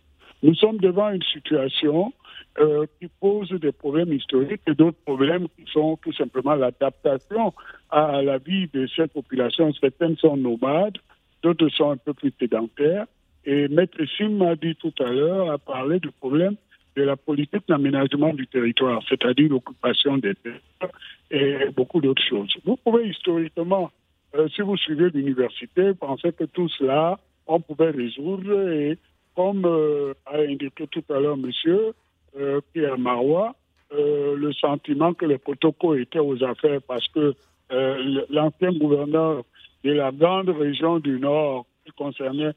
nous 0.41 0.55
sommes 0.55 0.77
devant 0.77 1.09
une 1.09 1.21
situation 1.21 2.13
euh, 2.57 2.85
qui 2.99 3.07
pose 3.19 3.49
des 3.49 3.71
problèmes 3.71 4.11
historiques 4.11 4.61
et 4.67 4.73
d'autres 4.73 4.97
problèmes 5.05 5.47
qui 5.49 5.71
sont 5.71 5.97
tout 5.97 6.13
simplement 6.13 6.55
l'adaptation 6.55 7.53
à 7.91 8.23
la 8.23 8.39
vie 8.39 8.67
de 8.73 8.87
cette 8.95 9.13
population. 9.13 9.71
Certaines 9.73 10.17
sont 10.17 10.35
nomades, 10.35 10.97
d'autres 11.45 11.69
sont 11.69 11.91
un 11.91 11.97
peu 11.97 12.13
plus 12.13 12.33
sédentaires. 12.39 13.05
Et 13.45 13.67
Maître 13.67 14.03
Sim 14.17 14.29
m'a 14.29 14.55
dit 14.55 14.75
tout 14.75 14.93
à 14.99 15.11
l'heure, 15.11 15.51
a 15.51 15.57
parlé 15.57 15.99
du 15.99 16.09
problème 16.11 16.55
de 16.95 17.03
la 17.03 17.15
politique 17.15 17.67
d'aménagement 17.67 18.33
du 18.33 18.47
territoire, 18.47 19.01
c'est-à-dire 19.07 19.49
l'occupation 19.49 20.17
des 20.17 20.33
terres 20.35 20.89
et 21.29 21.69
beaucoup 21.75 22.01
d'autres 22.01 22.23
choses. 22.23 22.53
Vous 22.63 22.77
pouvez 22.77 23.09
historiquement 23.09 23.91
euh, 24.35 24.47
si 24.49 24.61
vous 24.61 24.75
suivez 24.75 25.09
l'université, 25.11 25.93
pensez 25.93 26.33
que 26.33 26.43
tout 26.45 26.67
cela, 26.69 27.17
on 27.47 27.59
pouvait 27.61 27.91
résoudre. 27.91 28.69
Et 28.69 28.97
comme 29.35 29.65
euh, 29.65 30.13
a 30.25 30.39
indiqué 30.39 30.87
tout 30.87 31.03
à 31.09 31.19
l'heure 31.19 31.37
monsieur 31.37 31.93
euh, 32.37 32.59
Pierre 32.73 32.97
Marois, 32.97 33.55
le 33.91 34.51
sentiment 34.51 35.13
que 35.13 35.25
les 35.25 35.37
protocoles 35.37 36.01
étaient 36.01 36.19
aux 36.19 36.43
affaires 36.43 36.81
parce 36.85 37.07
que 37.09 37.33
l'ancien 38.29 38.73
gouverneur 38.73 39.43
de 39.85 39.91
la 39.93 40.11
grande 40.11 40.49
région 40.49 40.99
du 40.99 41.19
Nord, 41.19 41.65
qui 41.85 41.91
concernait 41.91 42.53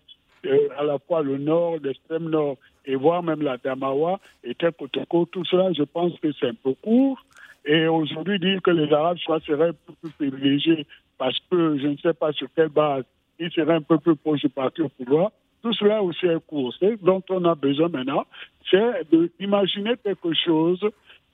à 0.78 0.82
la 0.82 0.98
fois 0.98 1.22
le 1.22 1.36
Nord, 1.36 1.76
l'extrême 1.82 2.30
Nord, 2.30 2.56
et 2.86 2.96
voire 2.96 3.22
même 3.22 3.42
la 3.42 3.58
Damawa, 3.58 4.18
était 4.42 4.72
protocole. 4.72 5.26
Tout 5.30 5.44
cela, 5.44 5.72
je 5.74 5.82
pense 5.82 6.18
que 6.20 6.32
c'est 6.32 6.48
un 6.48 6.54
peu 6.54 6.72
court. 6.82 7.22
Et 7.66 7.86
aujourd'hui, 7.86 8.38
dire 8.38 8.62
que 8.62 8.70
les 8.70 8.90
Arabes 8.92 9.18
seraient 9.18 9.74
plus 10.00 10.10
privilégiés 10.12 10.86
parce 11.18 11.38
que 11.50 11.76
je 11.78 11.88
ne 11.88 11.96
sais 11.98 12.14
pas 12.14 12.32
sur 12.32 12.48
quelle 12.56 12.70
base 12.70 13.04
ils 13.38 13.50
seraient 13.52 13.74
un 13.74 13.82
peu 13.82 13.98
plus 13.98 14.16
proches 14.16 14.40
du 14.40 14.48
parti 14.48 14.80
au 14.80 14.88
pouvoir, 14.88 15.30
tout 15.62 15.72
cela 15.74 16.02
aussi 16.02 16.26
est 16.26 16.44
court. 16.46 16.72
Ce 16.80 16.96
dont 17.04 17.22
on 17.28 17.44
a 17.44 17.54
besoin 17.54 17.88
maintenant, 17.88 18.24
c'est 18.70 19.06
d'imaginer 19.38 19.94
quelque 20.02 20.32
chose 20.34 20.80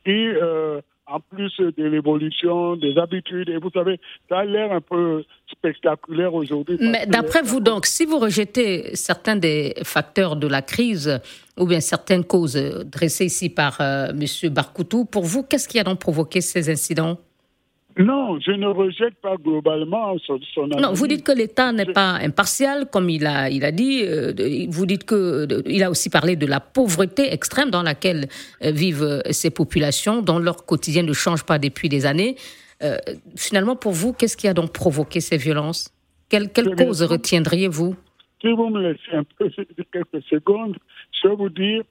qui, 0.04 0.26
euh, 0.28 0.80
en 1.06 1.20
plus 1.20 1.52
de 1.58 1.84
l'évolution 1.84 2.76
des 2.76 2.96
habitudes. 2.98 3.48
Et 3.48 3.58
vous 3.58 3.70
savez, 3.70 4.00
ça 4.28 4.38
a 4.38 4.44
l'air 4.44 4.72
un 4.72 4.80
peu 4.80 5.24
spectaculaire 5.50 6.34
aujourd'hui. 6.34 6.76
Mais 6.80 7.06
d'après 7.06 7.42
vous, 7.42 7.60
donc, 7.60 7.86
si 7.86 8.04
vous 8.04 8.18
rejetez 8.18 8.94
certains 8.96 9.36
des 9.36 9.74
facteurs 9.82 10.36
de 10.36 10.46
la 10.46 10.62
crise 10.62 11.20
ou 11.58 11.66
bien 11.66 11.80
certaines 11.80 12.24
causes 12.24 12.56
dressées 12.86 13.26
ici 13.26 13.48
par 13.48 13.80
euh, 13.80 14.08
M. 14.08 14.50
Barkoutou, 14.50 15.04
pour 15.04 15.24
vous, 15.24 15.42
qu'est-ce 15.42 15.68
qui 15.68 15.78
a 15.78 15.84
donc 15.84 15.98
provoqué 15.98 16.40
ces 16.40 16.70
incidents? 16.70 17.18
Non, 17.96 18.40
je 18.40 18.50
ne 18.50 18.66
rejette 18.66 19.14
pas 19.22 19.36
globalement 19.36 20.18
son, 20.18 20.40
son 20.52 20.66
Non, 20.66 20.92
vous 20.92 21.06
dites 21.06 21.24
que 21.24 21.30
l'État 21.30 21.70
n'est 21.72 21.92
pas 21.92 22.14
impartial, 22.14 22.86
comme 22.90 23.08
il 23.08 23.24
a, 23.24 23.48
il 23.50 23.64
a 23.64 23.70
dit. 23.70 24.02
Euh, 24.02 24.32
vous 24.68 24.84
dites 24.84 25.04
que 25.04 25.46
il 25.66 25.82
a 25.84 25.90
aussi 25.90 26.10
parlé 26.10 26.34
de 26.34 26.46
la 26.46 26.58
pauvreté 26.58 27.32
extrême 27.32 27.70
dans 27.70 27.84
laquelle 27.84 28.26
euh, 28.64 28.72
vivent 28.72 29.04
euh, 29.04 29.20
ces 29.30 29.50
populations, 29.50 30.22
dont 30.22 30.40
leur 30.40 30.66
quotidien 30.66 31.04
ne 31.04 31.12
change 31.12 31.44
pas 31.44 31.58
depuis 31.58 31.88
des 31.88 32.04
années. 32.06 32.36
finalement, 33.36 33.76
pour 33.76 33.92
vous, 33.92 34.12
qu'est-ce 34.12 34.36
qui 34.36 34.48
a 34.48 34.52
donc 34.52 34.72
provoqué 34.72 35.20
ces 35.20 35.38
violences? 35.38 35.90
Quelle, 36.28 36.50
quelle 36.50 36.74
cause 36.74 37.02
retiendriez-vous? 37.02 37.94
Si 38.40 38.52
vous 38.52 38.68
me 38.68 38.82
laissez 38.82 39.12
un 39.12 39.24
peu 39.38 39.48
quelques 39.92 40.22
secondes, 40.28 40.76
je 41.12 41.28
vais 41.28 41.36
vous 41.36 41.48
dire 41.48 41.82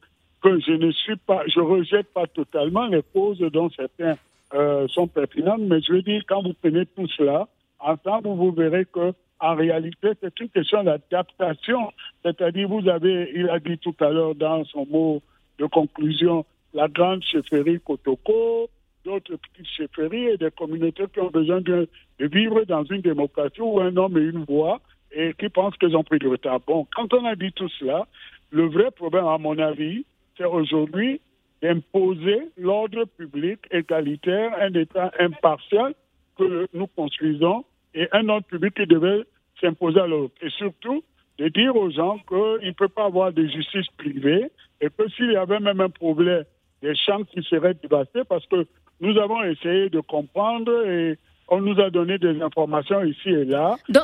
que 0.44 0.60
je 0.60 0.74
ne 0.74 0.92
suis 0.92 1.16
pas, 1.16 1.44
je 1.48 1.62
rejette 1.62 2.08
pas 2.14 2.28
totalement 2.28 2.86
les 2.88 3.02
causes 3.14 3.40
dont 3.40 3.70
certains 3.72 4.18
euh, 4.54 4.88
sont 4.88 5.08
pertinentes, 5.08 5.62
mais 5.62 5.82
je 5.82 5.94
veux 5.94 6.02
dire, 6.02 6.24
quand 6.28 6.44
vous 6.44 6.54
prenez 6.62 6.86
tout 6.86 7.08
cela, 7.18 7.48
ensemble, 7.80 8.30
vous 8.30 8.52
verrez 8.52 8.86
que 8.86 9.14
en 9.40 9.56
réalité, 9.56 10.10
c'est 10.22 10.40
une 10.40 10.50
question 10.50 10.84
d'adaptation. 10.84 11.92
C'est-à-dire, 12.24 12.70
vous 12.70 12.88
avez, 12.88 13.30
il 13.36 13.50
a 13.50 13.60
dit 13.60 13.78
tout 13.78 13.96
à 14.00 14.10
l'heure 14.10 14.36
dans 14.36 14.64
son 14.66 14.86
mot 14.86 15.22
de 15.60 15.66
conclusion. 15.66 16.46
La 16.74 16.88
grande 16.88 17.24
chefferie 17.24 17.82
Kotoko, 17.82 18.70
d'autres 19.04 19.36
petites 19.36 19.68
chefferies 19.68 20.28
et 20.28 20.38
des 20.38 20.52
communautés 20.52 21.04
qui 21.14 21.20
ont 21.20 21.30
besoin 21.30 21.60
de, 21.60 21.90
vivre 22.20 22.64
dans 22.64 22.86
une 22.86 23.02
démocratie 23.02 23.60
où 23.60 23.82
un 23.82 23.96
homme 23.98 24.18
et 24.18 24.22
une 24.22 24.46
voix 24.46 24.80
et 25.12 25.34
qui 25.34 25.50
pensent 25.50 25.78
qu'ils 25.78 25.96
ont 25.98 26.04
pris 26.04 26.20
du 26.20 26.30
retard. 26.30 26.62
Bon, 26.66 26.88
quand 26.96 27.14
on 27.14 27.26
a 27.26 27.36
dit 27.36 27.52
tout 27.52 27.70
cela, 27.80 28.08
le 28.50 28.68
vrai 28.68 28.92
problème, 28.92 29.26
à 29.26 29.38
mon 29.38 29.58
avis, 29.60 30.06
c'est 30.38 30.46
aujourd'hui 30.46 31.20
d'imposer 31.64 32.50
l'ordre 32.58 33.06
public 33.06 33.60
égalitaire, 33.72 34.52
un 34.60 34.74
État 34.74 35.12
impartial 35.18 35.94
que 36.38 36.68
nous 36.74 36.88
construisons 36.88 37.64
et 37.96 38.10
un 38.12 38.28
ordre 38.28 38.46
public 38.46 38.74
qui 38.76 38.86
devait 38.86 39.24
s'imposer 39.62 40.02
à 40.02 40.08
l'autre. 40.08 40.34
Et 40.42 40.50
surtout, 40.50 41.04
de 41.40 41.48
dire 41.48 41.74
aux 41.76 41.90
gens 41.90 42.18
qu'il 42.28 42.68
ne 42.68 42.74
peut 42.74 42.90
pas 42.90 43.06
avoir 43.06 43.32
de 43.32 43.46
justice 43.48 43.88
privée 43.98 44.52
et 44.82 44.88
que 44.90 45.10
s'il 45.16 45.32
y 45.32 45.38
avait 45.38 45.62
même 45.62 45.80
un 45.80 45.90
problème, 45.90 46.44
des 46.82 46.96
champs 46.96 47.24
qui 47.24 47.42
seraient 47.44 47.76
dévastés 47.76 48.24
parce 48.28 48.46
que 48.48 48.68
nous 49.00 49.18
avons 49.18 49.42
essayé 49.44 49.90
de 49.90 50.02
comprendre 50.02 50.86
et 50.86 51.18
on 51.48 51.62
nous 51.62 51.80
a 51.80 51.90
donné 51.90 52.18
des 52.18 52.42
informations 52.42 53.04
ici 53.04 53.30
et 53.30 53.46
là. 53.46 53.78
Donc, 53.88 54.04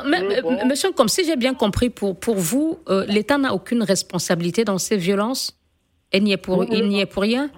Monsieur, 0.66 0.92
comme 0.94 1.10
si 1.10 1.26
j'ai 1.26 1.36
bien 1.36 1.54
compris, 1.54 1.90
pour, 1.90 2.18
pour 2.18 2.36
vous, 2.36 2.80
euh, 2.88 3.06
l'État 3.08 3.38
n'a 3.38 3.54
aucune 3.54 3.84
responsabilité 3.84 4.64
dans 4.64 4.78
ces 4.78 4.96
violences? 4.96 5.59
Il 6.12 6.24
n'y 6.24 6.32
est, 6.32 6.38
pour, 6.38 6.66
il 6.66 6.88
n'y 6.88 7.02
est 7.02 7.06
pour 7.06 7.24
rien? 7.24 7.52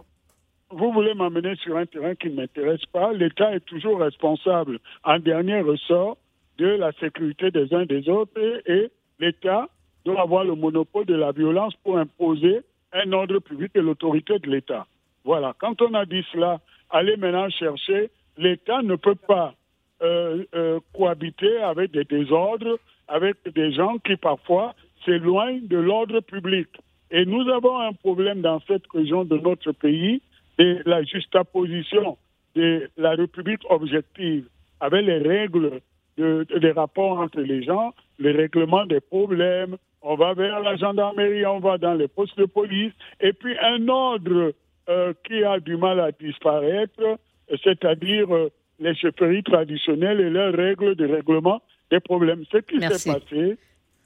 Vous 0.70 0.92
voulez 0.92 1.14
m'amener 1.14 1.56
sur 1.58 1.78
un 1.78 1.86
terrain 1.86 2.16
qui 2.16 2.30
ne 2.30 2.36
m'intéresse 2.36 2.86
pas? 2.92 3.14
L'État 3.14 3.56
est 3.56 3.66
toujours 3.66 4.00
responsable, 4.00 4.80
en 5.04 5.20
dernier 5.20 5.62
ressort, 5.62 6.18
de 6.58 6.68
la 6.68 6.92
sécurité 6.94 7.50
des 7.50 7.74
uns 7.74 7.86
des 7.86 8.08
autres 8.10 8.62
et 8.66 8.92
l'État 9.20 9.68
doit 10.06 10.22
avoir 10.22 10.44
le 10.44 10.56
monopole 10.56 11.06
de 11.06 11.16
la 11.16 11.32
violence 11.32 11.74
pour 11.84 11.98
imposer 11.98 12.62
un 12.94 13.12
ordre 13.14 13.40
public 13.40 13.72
et 13.76 13.82
l'autorité 13.82 14.38
de 14.40 14.50
l'État. 14.50 14.86
Voilà. 15.24 15.56
Quand 15.60 15.82
on 15.82 15.94
a 15.94 16.06
dit 16.06 16.26
cela, 16.32 16.60
allez 16.90 17.16
maintenant 17.18 17.50
chercher, 17.50 18.10
l'État 18.38 18.82
ne 18.82 18.96
peut 18.96 19.16
pas 19.16 19.54
euh, 20.02 20.44
euh, 20.56 20.80
cohabiter 20.94 21.58
avec 21.58 21.92
des 21.92 22.04
désordres, 22.04 22.78
avec 23.08 23.38
des 23.54 23.72
gens 23.72 23.98
qui 24.00 24.16
parfois 24.18 24.74
s'éloignent 25.06 25.68
de 25.68 25.78
l'ordre 25.78 26.20
public. 26.20 26.68
Et 27.12 27.26
nous 27.26 27.48
avons 27.50 27.80
un 27.80 27.94
problème 27.94 28.42
dans 28.42 28.62
cette 28.68 28.88
région 28.94 29.26
de 29.26 29.38
notre 29.38 29.74
pays, 29.74 30.22
de 30.58 30.82
la 30.86 31.04
juxtaposition 31.04 32.18
de 32.56 32.90
la 32.98 33.12
République 33.12 33.62
objective 33.70 34.46
avec 34.80 35.06
les 35.06 35.18
règles 35.18 35.82
des 36.18 36.72
rapports 36.72 37.20
entre 37.20 37.42
les 37.42 37.64
gens, 37.64 37.94
le 38.20 38.32
règlement 38.32 38.86
des 38.86 39.00
problèmes, 39.00 39.78
on 40.02 40.16
va 40.16 40.34
vers 40.34 40.60
la 40.62 40.76
gendarmerie, 40.76 41.46
on 41.46 41.60
va 41.60 41.78
dans 41.78 41.94
les 41.94 42.08
postes 42.08 42.38
de 42.38 42.46
police, 42.46 42.94
et 43.20 43.34
puis 43.34 43.56
un 43.62 43.88
ordre 43.88 44.54
euh, 44.90 45.14
qui 45.26 45.44
a 45.44 45.60
du 45.60 45.78
mal 45.78 46.00
à 46.00 46.12
disparaître, 46.12 47.18
c'est-à-dire 47.64 48.34
euh, 48.34 48.50
les 48.80 48.96
chefferies 48.96 49.44
traditionnelles 49.44 50.20
et 50.20 50.30
leurs 50.30 50.54
règles 50.54 50.96
de 50.96 51.06
règlement 51.06 51.62
des 51.92 52.00
problèmes. 52.00 52.44
Ce 52.52 52.58
qui 52.58 52.80
s'est 52.80 53.12
passé, 53.12 53.58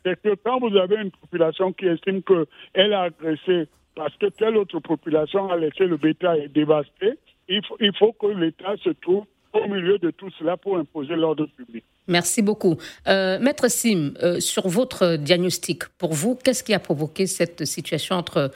c'est 0.05 0.21
que 0.21 0.35
quand 0.43 0.59
vous 0.59 0.77
avez 0.77 0.97
une 0.97 1.11
population 1.11 1.73
qui 1.73 1.87
estime 1.87 2.21
qu'elle 2.21 2.93
a 2.93 3.03
agressé 3.03 3.67
parce 3.95 4.15
que 4.17 4.27
telle 4.27 4.57
autre 4.57 4.79
population 4.79 5.49
a 5.49 5.57
laissé 5.57 5.85
le 5.85 5.97
bétail 5.97 6.49
dévasté, 6.53 7.17
il 7.47 7.65
faut, 7.65 7.77
il 7.79 7.95
faut 7.97 8.13
que 8.13 8.27
l'État 8.27 8.75
se 8.83 8.89
trouve 8.89 9.25
au 9.53 9.67
milieu 9.67 9.97
de 9.97 10.11
tout 10.11 10.29
cela 10.37 10.57
pour 10.57 10.77
imposer 10.77 11.15
l'ordre 11.15 11.47
public. 11.57 11.83
Merci 12.07 12.41
beaucoup. 12.41 12.77
Euh, 13.07 13.39
Maître 13.39 13.69
Sim, 13.69 14.13
euh, 14.21 14.39
sur 14.39 14.67
votre 14.67 15.15
diagnostic, 15.15 15.85
pour 15.97 16.13
vous, 16.13 16.35
qu'est-ce 16.35 16.63
qui 16.63 16.73
a 16.73 16.79
provoqué 16.79 17.25
cette 17.25 17.65
situation 17.65 18.17
entre, 18.17 18.51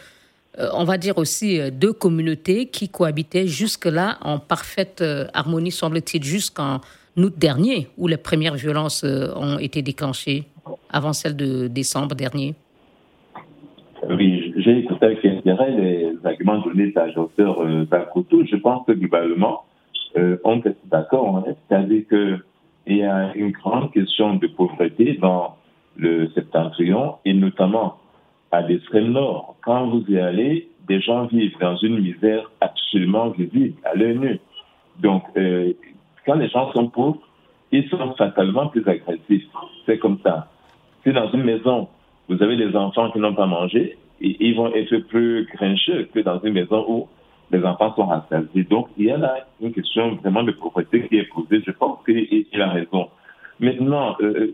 euh, 0.60 0.70
on 0.74 0.84
va 0.84 0.98
dire 0.98 1.18
aussi, 1.18 1.60
deux 1.72 1.94
communautés 1.94 2.68
qui 2.68 2.90
cohabitaient 2.90 3.48
jusque-là 3.48 4.18
en 4.22 4.40
parfaite 4.40 5.04
harmonie, 5.34 5.72
semble-t-il, 5.72 6.24
jusqu'en 6.24 6.82
août 7.18 7.34
dernier, 7.38 7.88
où 7.98 8.08
les 8.08 8.18
premières 8.18 8.56
violences 8.56 9.04
ont 9.04 9.58
été 9.58 9.82
déclenchées, 9.82 10.44
avant 10.91 11.13
celle 11.13 11.36
de 11.36 11.67
décembre 11.67 12.15
dernier? 12.15 12.55
Oui, 14.10 14.53
j'ai 14.58 14.79
écouté 14.79 15.05
avec 15.05 15.25
intérêt 15.25 15.71
les 15.71 16.15
arguments 16.23 16.60
donnés 16.60 16.91
par 16.91 17.08
le 17.08 17.13
docteur 17.13 17.65
Bakoto. 17.86 18.45
Je 18.45 18.55
pense 18.55 18.86
que 18.86 18.93
globalement, 18.93 19.65
on 20.15 20.62
est 20.62 20.77
d'accord, 20.86 21.38
hein. 21.38 21.53
c'est-à-dire 21.67 22.03
que 22.10 22.39
il 22.88 22.97
y 22.97 23.03
a 23.03 23.34
une 23.36 23.51
grande 23.51 23.91
question 23.91 24.36
de 24.36 24.47
pauvreté 24.47 25.17
dans 25.21 25.55
le 25.95 26.29
septentrion 26.29 27.15
et 27.23 27.34
notamment 27.34 27.99
à 28.51 28.62
l'extrême 28.62 29.12
nord. 29.12 29.55
Quand 29.62 29.88
vous 29.88 30.03
y 30.08 30.17
allez, 30.17 30.69
des 30.88 30.99
gens 30.99 31.25
vivent 31.25 31.58
dans 31.60 31.75
une 31.77 31.99
misère 31.99 32.49
absolument 32.62 33.29
visible, 33.29 33.75
à 33.84 33.95
l'œil 33.95 34.17
nu. 34.17 34.39
Donc, 34.99 35.23
euh, 35.38 35.73
quand 36.25 36.36
les 36.36 36.49
gens 36.49 36.71
sont 36.71 36.88
pauvres, 36.88 37.19
ils 37.71 37.88
sont 37.89 38.13
fatalement 38.15 38.67
plus 38.67 38.86
agressifs. 38.88 39.47
C'est 39.86 39.99
comme 39.99 40.17
ça. 40.23 40.49
Si 41.04 41.14
dans 41.14 41.32
une 41.32 41.44
maison, 41.44 41.88
vous 42.28 42.42
avez 42.44 42.58
des 42.58 42.76
enfants 42.76 43.12
qui 43.12 43.20
n'ont 43.20 43.34
pas 43.34 43.46
mangé, 43.46 43.98
ils 44.22 44.56
vont 44.56 44.74
être 44.74 44.98
plus 44.98 45.48
grincheux 45.54 46.10
que 46.14 46.20
dans 46.20 46.40
une 46.42 46.54
maison 46.54 46.86
où 46.88 47.08
les 47.52 47.64
enfants 47.64 47.94
sont 47.96 48.06
rassasiés. 48.06 48.64
Donc, 48.64 48.90
il 48.98 49.06
y 49.06 49.12
a 49.12 49.18
là 49.18 49.48
une 49.62 49.74
question 49.74 50.16
vraiment 50.16 50.44
de 50.44 50.52
propriété 50.52 51.08
qui 51.08 51.18
est 51.18 51.30
posée. 51.30 51.64
Je 51.66 51.72
pense 51.72 52.00
qu'il 52.06 52.62
a 52.62 52.70
raison. 52.70 53.10
Maintenant, 53.60 54.16
euh, 54.22 54.54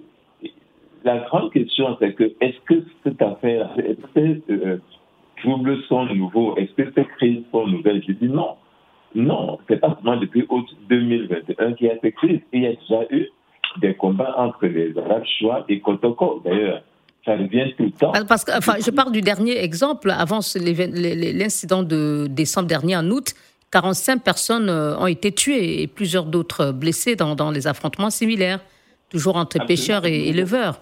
la 1.04 1.20
grande 1.20 1.52
question, 1.52 1.98
c'est 2.00 2.14
que 2.14 2.32
est-ce 2.42 2.60
que 2.66 2.84
cette 3.04 3.22
affaire, 3.22 3.70
est-ce 3.78 4.14
que 4.14 4.52
euh, 4.52 4.78
troubles 5.38 5.82
sont 5.84 6.06
nouveaux 6.06 6.56
Est-ce 6.58 6.72
que 6.74 6.92
ces 6.94 7.06
crises 7.18 7.44
sont 7.52 7.68
nouvelles? 7.68 8.04
Je 8.08 8.14
dis 8.14 8.30
non. 8.30 8.56
Non, 9.14 9.60
c'est 9.68 9.80
pas 9.80 9.96
seulement 9.96 10.18
depuis 10.18 10.46
août 10.50 10.66
2021 10.90 11.74
qu'il 11.74 11.88
y 11.88 11.90
a 11.90 11.96
cette 12.02 12.16
crise. 12.16 12.42
Il 12.52 12.64
y 12.64 12.68
a 12.68 12.74
déjà 12.74 13.04
eu 13.12 13.30
des 13.80 13.94
combats 13.96 14.34
entre 14.38 14.66
les 14.68 14.98
Arabes 14.98 15.24
choix 15.40 15.66
et 15.70 15.80
Kotoko. 15.80 16.42
D'ailleurs, 16.44 16.82
ça 17.26 17.36
revient 17.36 17.74
tout 17.78 17.84
le 17.84 17.92
temps. 17.92 18.12
Parce 18.28 18.46
que, 18.46 18.58
enfin, 18.58 18.76
je 18.84 18.92
parle 18.92 19.12
du 19.12 19.22
dernier 19.22 19.58
exemple. 19.58 20.12
Avant 20.12 20.40
l'incident 20.56 21.84
de 21.84 22.28
décembre 22.30 22.68
dernier, 22.68 22.96
en 22.96 23.10
août, 23.10 23.34
45 23.72 24.24
personnes 24.24 24.70
euh, 24.70 24.98
ont 24.98 25.08
été 25.08 25.32
tuées 25.32 25.82
et 25.82 25.88
plusieurs 25.88 26.26
d'autres 26.26 26.72
blessées 26.72 27.16
dans, 27.16 27.36
dans, 27.36 27.52
les 27.52 27.68
affrontements 27.68 28.10
similaires, 28.10 28.60
toujours 29.10 29.36
entre 29.36 29.66
pêcheurs 29.66 30.06
et 30.06 30.30
éleveurs. 30.30 30.80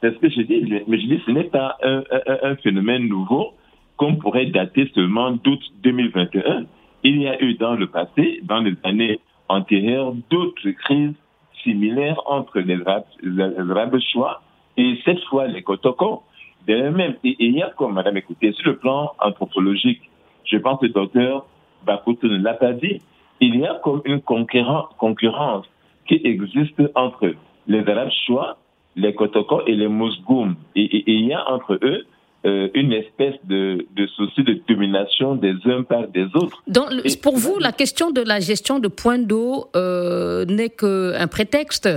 C'est 0.00 0.14
ce 0.14 0.18
que 0.18 0.30
je 0.30 0.42
dis, 0.42 0.62
mais 0.86 1.00
je 1.00 1.06
dis 1.06 1.20
ce 1.26 1.30
n'est 1.32 1.50
pas 1.50 1.76
un, 1.82 2.02
un, 2.44 2.56
phénomène 2.56 3.08
nouveau 3.08 3.52
qu'on 3.96 4.14
pourrait 4.14 4.46
dater 4.46 4.88
seulement 4.94 5.32
d'août 5.32 5.60
2021. 5.82 6.66
Il 7.02 7.20
y 7.20 7.26
a 7.26 7.42
eu 7.42 7.54
dans 7.54 7.74
le 7.74 7.88
passé, 7.88 8.40
dans 8.44 8.60
les 8.60 8.74
années 8.84 9.18
antérieures, 9.48 10.14
d'autres 10.30 10.70
crises 10.70 11.14
similaires 11.62 12.20
entre 12.26 12.60
les 12.60 12.80
Arabes 12.86 13.98
choix 14.12 14.42
et 14.78 14.96
cette 15.04 15.22
fois, 15.24 15.48
les 15.48 15.62
Kotoko, 15.62 16.22
de 16.68 16.74
même, 16.90 17.16
et, 17.24 17.36
il 17.40 17.56
y 17.56 17.62
a 17.62 17.70
comme, 17.70 17.94
madame, 17.94 18.16
écoutez, 18.16 18.52
sur 18.52 18.70
le 18.70 18.76
plan 18.76 19.10
anthropologique, 19.20 20.00
je 20.44 20.56
pense 20.56 20.78
que 20.80 20.86
le 20.86 20.92
docteur 20.92 21.46
Bakuto 21.84 22.28
ne 22.28 22.38
l'a 22.38 22.54
pas 22.54 22.72
dit, 22.72 23.02
il 23.40 23.56
y 23.56 23.66
a 23.66 23.74
comme 23.82 24.02
une 24.04 24.20
concurrence 24.20 25.64
qui 26.06 26.20
existe 26.22 26.80
entre 26.94 27.34
les 27.66 27.88
Arabes 27.88 28.12
choix, 28.24 28.56
les 28.94 29.14
Kotoko 29.14 29.62
et 29.66 29.74
les 29.74 29.88
Mousgoum. 29.88 30.54
Et, 30.76 31.10
il 31.10 31.26
y 31.26 31.32
a 31.32 31.50
entre 31.50 31.78
eux 31.82 32.06
euh, 32.46 32.68
une 32.74 32.92
espèce 32.92 33.34
de, 33.46 33.84
souci 34.14 34.44
de 34.44 34.60
domination 34.68 35.34
des 35.34 35.54
uns 35.64 35.82
par 35.82 36.06
des 36.06 36.26
autres. 36.34 36.62
Donc, 36.68 36.86
pour 37.20 37.36
vous, 37.36 37.58
la 37.58 37.72
question 37.72 38.12
de 38.12 38.20
la 38.20 38.38
gestion 38.38 38.78
de 38.78 38.86
points 38.86 39.18
d'eau 39.18 39.66
euh, 39.74 40.44
n'est 40.44 40.68
qu'un 40.68 41.26
prétexte? 41.26 41.88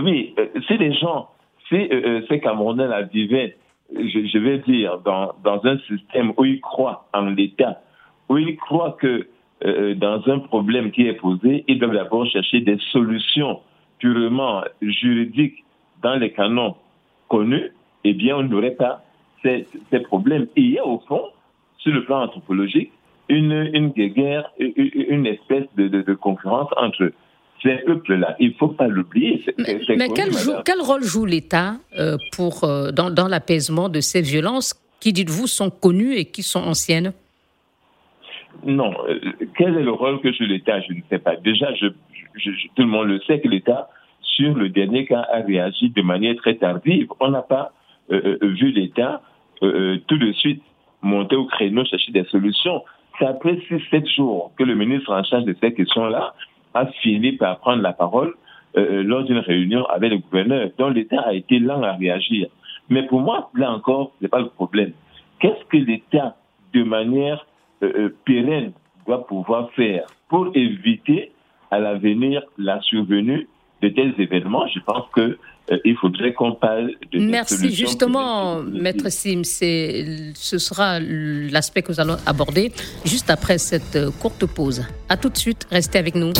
Oui, 0.00 0.34
euh, 0.38 0.46
si 0.68 0.78
les 0.78 0.94
gens 0.94 1.30
si 1.68 1.88
ces 2.28 2.38
Camerounais 2.38 2.86
la 2.86 3.02
vivaient, 3.02 3.56
je, 3.92 4.38
vais 4.38 4.58
dire, 4.58 4.98
dans, 4.98 5.32
dans, 5.42 5.64
un 5.64 5.78
système 5.88 6.32
où 6.36 6.44
ils 6.44 6.60
croient 6.60 7.08
en 7.12 7.30
l'État, 7.30 7.80
où 8.28 8.36
ils 8.36 8.56
croient 8.56 8.96
que 9.00 9.26
dans 9.94 10.22
un 10.26 10.38
problème 10.40 10.90
qui 10.90 11.06
est 11.06 11.14
posé, 11.14 11.64
ils 11.66 11.78
doivent 11.78 11.94
d'abord 11.94 12.26
chercher 12.26 12.60
des 12.60 12.78
solutions 12.92 13.60
purement 13.98 14.62
juridiques 14.82 15.64
dans 16.02 16.16
les 16.16 16.32
canons 16.32 16.74
connus, 17.28 17.70
eh 18.04 18.14
bien, 18.14 18.36
on 18.36 18.42
n'aurait 18.42 18.72
pas 18.72 19.02
ces, 19.42 19.66
ces, 19.90 20.00
problèmes. 20.00 20.46
Et 20.56 20.60
il 20.60 20.70
y 20.72 20.78
a 20.78 20.86
au 20.86 21.00
fond, 21.08 21.22
sur 21.78 21.92
le 21.92 22.04
plan 22.04 22.22
anthropologique, 22.22 22.92
une, 23.28 23.70
une 23.72 23.90
guerre, 23.90 24.50
une 24.58 25.26
espèce 25.26 25.64
de, 25.76 25.88
de, 25.88 26.02
de 26.02 26.14
concurrence 26.14 26.68
entre 26.76 27.12
ces 27.62 27.76
peuples-là, 27.86 28.36
il 28.40 28.50
ne 28.50 28.54
faut 28.54 28.68
pas 28.68 28.88
l'oublier. 28.88 29.44
Mais, 29.56 30.08
quel, 30.08 30.80
rôle 30.80 31.02
joue 31.02 31.24
l'État 31.24 31.76
euh, 31.98 32.16
pour 32.32 32.64
euh, 32.64 32.90
dans, 32.90 33.10
dans 33.10 33.28
l'apaisement 33.28 33.88
de 33.88 34.00
ces 34.00 34.20
violences 34.20 34.74
qui, 35.00 35.12
dites-vous, 35.12 35.46
sont 35.46 35.70
connues 35.70 36.14
et 36.14 36.24
qui 36.24 36.42
sont 36.42 36.60
anciennes? 36.60 37.12
Non. 38.64 38.92
Euh, 39.08 39.18
quel 39.56 39.76
est 39.76 39.82
le 39.82 39.92
rôle 39.92 40.20
que 40.20 40.32
joue 40.32 40.44
l'État? 40.44 40.80
Je 40.80 40.92
ne 40.92 41.00
sais 41.08 41.18
pas. 41.18 41.36
Déjà, 41.36 41.72
je, 41.74 41.86
tout 41.86 42.82
le 42.82 42.86
monde 42.86 43.08
le 43.08 43.20
sait 43.20 43.40
que 43.40 43.48
l'État, 43.48 43.88
sur 44.20 44.54
le 44.54 44.68
dernier 44.68 45.06
cas, 45.06 45.26
a 45.32 45.40
réagi 45.40 45.90
de 45.90 46.02
manière 46.02 46.36
très 46.36 46.56
tardive. 46.56 47.08
On 47.20 47.30
n'a 47.30 47.42
pas 47.42 47.72
vu 48.10 48.70
l'État 48.70 49.22
tout 49.60 50.18
de 50.18 50.32
suite 50.32 50.62
monter 51.02 51.36
au 51.36 51.44
créneau, 51.46 51.84
chercher 51.84 52.12
des 52.12 52.24
solutions. 52.24 52.82
C'est 53.18 53.26
après 53.26 53.54
6-7 53.54 54.14
jours 54.14 54.52
que 54.56 54.64
le 54.64 54.74
ministre 54.74 55.12
en 55.12 55.22
charge 55.24 55.44
de 55.44 55.54
ces 55.60 55.74
questions-là 55.74 56.34
a 56.74 56.86
fini 57.02 57.32
par 57.32 57.58
prendre 57.58 57.82
la 57.82 57.92
parole 57.92 58.34
euh, 58.76 59.02
lors 59.02 59.24
d'une 59.24 59.38
réunion 59.38 59.84
avec 59.86 60.10
le 60.10 60.18
gouverneur, 60.18 60.70
dont 60.78 60.88
l'État 60.88 61.20
a 61.20 61.34
été 61.34 61.58
lent 61.58 61.82
à 61.82 61.92
réagir. 61.92 62.48
Mais 62.88 63.02
pour 63.02 63.20
moi, 63.20 63.50
là 63.54 63.70
encore, 63.70 64.12
ce 64.18 64.24
n'est 64.24 64.28
pas 64.28 64.40
le 64.40 64.48
problème. 64.48 64.92
Qu'est-ce 65.40 65.64
que 65.66 65.76
l'État, 65.76 66.36
de 66.72 66.82
manière 66.82 67.46
euh, 67.82 67.92
euh, 67.96 68.16
pérenne, 68.24 68.72
doit 69.06 69.26
pouvoir 69.26 69.70
faire 69.72 70.06
pour 70.28 70.50
éviter 70.54 71.32
à 71.70 71.80
l'avenir 71.80 72.42
la 72.56 72.80
survenue 72.80 73.46
de 73.82 73.88
tels 73.88 74.14
événements 74.18 74.66
Je 74.68 74.80
pense 74.80 75.04
que 75.14 75.38
il 75.84 75.96
faudrait 75.96 76.32
qu'on 76.32 76.52
parle 76.52 76.92
de 77.12 77.20
Merci 77.20 77.72
justement, 77.72 78.62
Maître 78.62 79.10
Sim. 79.10 79.42
Ce 79.44 80.58
sera 80.58 80.98
l'aspect 81.00 81.82
que 81.82 81.92
nous 81.92 82.00
allons 82.00 82.16
aborder 82.26 82.72
juste 83.04 83.30
après 83.30 83.58
cette 83.58 83.98
courte 84.20 84.44
pause. 84.46 84.84
À 85.08 85.16
tout 85.16 85.28
de 85.28 85.36
suite, 85.36 85.66
restez 85.70 85.98
avec 85.98 86.14
nous. 86.14 86.32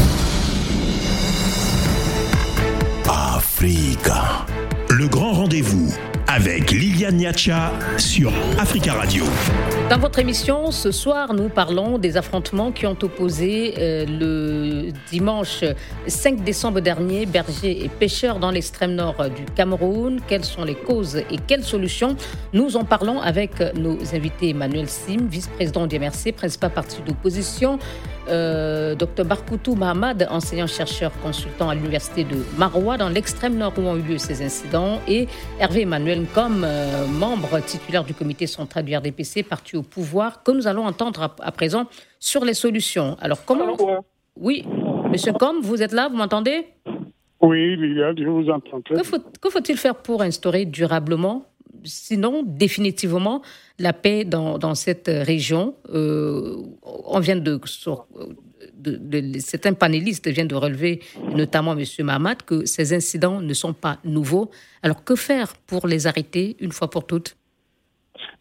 Africa. 3.08 4.44
Le 4.90 5.06
grand 5.08 5.32
rendez-vous 5.32 5.94
avec 6.34 6.70
Liliane 6.70 7.16
Niacha 7.16 7.72
sur 7.98 8.32
Africa 8.58 8.94
Radio. 8.94 9.24
Dans 9.90 9.98
votre 9.98 10.18
émission, 10.18 10.70
ce 10.70 10.90
soir, 10.90 11.34
nous 11.34 11.50
parlons 11.50 11.98
des 11.98 12.16
affrontements 12.16 12.72
qui 12.72 12.86
ont 12.86 12.96
opposé 13.02 13.74
euh, 13.76 14.06
le 14.06 14.92
dimanche 15.10 15.62
5 16.06 16.42
décembre 16.42 16.80
dernier 16.80 17.26
bergers 17.26 17.84
et 17.84 17.90
pêcheurs 17.90 18.38
dans 18.38 18.50
l'extrême 18.50 18.94
nord 18.94 19.16
du 19.28 19.44
Cameroun. 19.54 20.20
Quelles 20.26 20.46
sont 20.46 20.64
les 20.64 20.74
causes 20.74 21.16
et 21.16 21.36
quelles 21.46 21.64
solutions? 21.64 22.16
Nous 22.54 22.78
en 22.78 22.84
parlons 22.84 23.20
avec 23.20 23.60
nos 23.76 23.98
invités 24.14 24.50
Emmanuel 24.50 24.88
Sim, 24.88 25.26
vice-président 25.30 25.86
du 25.86 25.98
MRC, 25.98 26.32
principal 26.34 26.70
parti 26.70 27.02
d'opposition, 27.06 27.78
euh, 28.28 28.94
Dr 28.94 29.24
Barkoutou 29.24 29.74
Mahamad, 29.74 30.26
enseignant-chercheur 30.30 31.12
consultant 31.22 31.68
à 31.68 31.74
l'université 31.74 32.24
de 32.24 32.36
Maroua, 32.58 32.96
dans 32.96 33.08
l'extrême 33.08 33.56
nord 33.56 33.72
où 33.78 33.82
ont 33.82 33.96
eu 33.96 34.02
lieu 34.02 34.18
ces 34.18 34.42
incidents, 34.42 35.00
et 35.08 35.28
Hervé 35.58 35.82
Emmanuel 35.82 36.26
comme 36.34 36.64
euh, 36.64 37.06
membre 37.06 37.60
titulaire 37.60 38.04
du 38.04 38.14
comité 38.14 38.46
central 38.46 38.84
du 38.84 38.96
RDPC, 38.96 39.42
parti 39.42 39.76
au 39.76 39.82
pouvoir, 39.82 40.42
que 40.42 40.52
nous 40.52 40.66
allons 40.66 40.86
entendre 40.86 41.34
à, 41.40 41.52
présent 41.52 41.86
sur 42.18 42.44
les 42.44 42.54
solutions. 42.54 43.16
Alors, 43.20 43.44
comment. 43.44 43.76
Oui, 44.36 44.64
monsieur 45.10 45.32
Com, 45.32 45.60
vous 45.60 45.82
êtes 45.82 45.92
là, 45.92 46.08
vous 46.08 46.16
m'entendez? 46.16 46.64
Oui, 47.42 47.76
je 47.76 48.28
vous 48.28 48.48
entends. 48.50 48.80
Que 48.80 49.50
faut-il 49.50 49.76
faire 49.76 49.96
pour 49.96 50.22
instaurer 50.22 50.64
durablement 50.64 51.44
sinon 51.84 52.42
définitivement 52.42 53.42
la 53.78 53.92
paix 53.92 54.24
dans, 54.24 54.74
cette 54.74 55.08
région. 55.08 55.74
Euh, 55.88 56.56
on 56.82 57.20
vient 57.20 57.36
de, 57.36 57.60
de, 58.76 59.38
certains 59.38 59.74
panélistes 59.74 60.28
viennent 60.28 60.48
de 60.48 60.54
relever, 60.54 61.00
notamment 61.34 61.76
M. 61.76 61.84
Mahmoud, 62.00 62.42
que 62.42 62.64
ces 62.66 62.92
incidents 62.92 63.40
ne 63.40 63.54
sont 63.54 63.72
pas 63.72 63.98
nouveaux. 64.04 64.50
Alors 64.82 65.04
que 65.04 65.14
faire 65.14 65.54
pour 65.66 65.86
les 65.86 66.06
arrêter 66.06 66.56
une 66.60 66.72
fois 66.72 66.88
pour 66.88 67.06
toutes? 67.06 67.36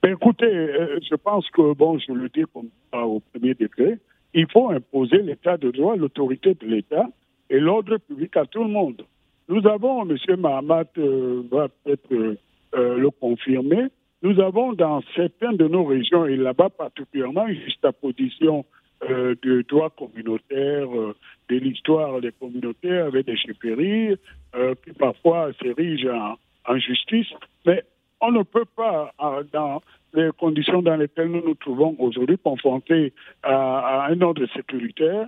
Ben, 0.02 0.14
Écoutez, 0.14 0.46
euh, 0.46 1.00
je 1.10 1.16
pense 1.16 1.50
que, 1.52 1.74
bon, 1.74 2.00
je 2.00 2.12
le 2.12 2.30
dis 2.30 2.44
comme 2.54 2.70
au 2.94 3.22
premier 3.32 3.54
degré, 3.54 3.98
il 4.34 4.48
faut 4.52 4.70
imposer 4.70 5.20
l'état 5.22 5.58
de 5.58 5.72
droit, 5.72 5.96
l'autorité 5.96 6.56
de 6.56 6.66
l'État 6.66 7.08
et 7.50 7.60
l'ordre 7.60 7.98
public 7.98 8.36
à 8.38 8.46
tout 8.46 8.64
le 8.64 8.70
monde. 8.70 9.04
Nous 9.50 9.68
avons, 9.68 10.10
M. 10.10 10.18
Mahamat 10.38 10.86
euh, 10.98 11.44
va 11.52 11.68
peut-être 11.68 12.38
le 12.74 13.10
confirmer. 13.10 13.88
Nous 14.24 14.40
avons 14.40 14.74
dans 14.74 15.02
certaines 15.16 15.58
de 15.58 15.68
nos 15.68 15.84
régions, 15.84 16.26
et 16.26 16.36
là-bas 16.36 16.70
particulièrement, 16.70 17.48
une 17.48 17.60
juxtaposition 17.60 18.66
euh, 19.10 19.34
de 19.42 19.64
droits 19.68 19.90
communautaires, 19.90 20.96
euh, 20.96 21.16
de 21.50 21.56
l'histoire 21.56 22.22
des 22.22 22.32
communautés 22.34 22.98
avec 22.98 23.26
des 23.26 23.36
chefferies 23.36 24.16
euh, 24.54 24.76
qui 24.86 24.92
parfois 24.94 25.52
s'érigent 25.60 26.38
en, 26.66 26.78
justice. 26.78 27.26
Mais 27.66 27.84
on 28.22 28.32
ne 28.32 28.44
peut 28.44 28.66
pas, 28.76 29.12
dans 29.52 29.82
les 30.14 30.30
conditions 30.38 30.84
dans 30.84 30.98
lesquelles 30.98 31.30
nous 31.32 31.44
nous 31.44 31.56
trouvons 31.56 31.96
aujourd'hui, 31.98 32.38
confrontés 32.38 33.12
à, 33.42 34.06
un 34.08 34.22
ordre 34.22 34.46
sécuritaire, 34.56 35.26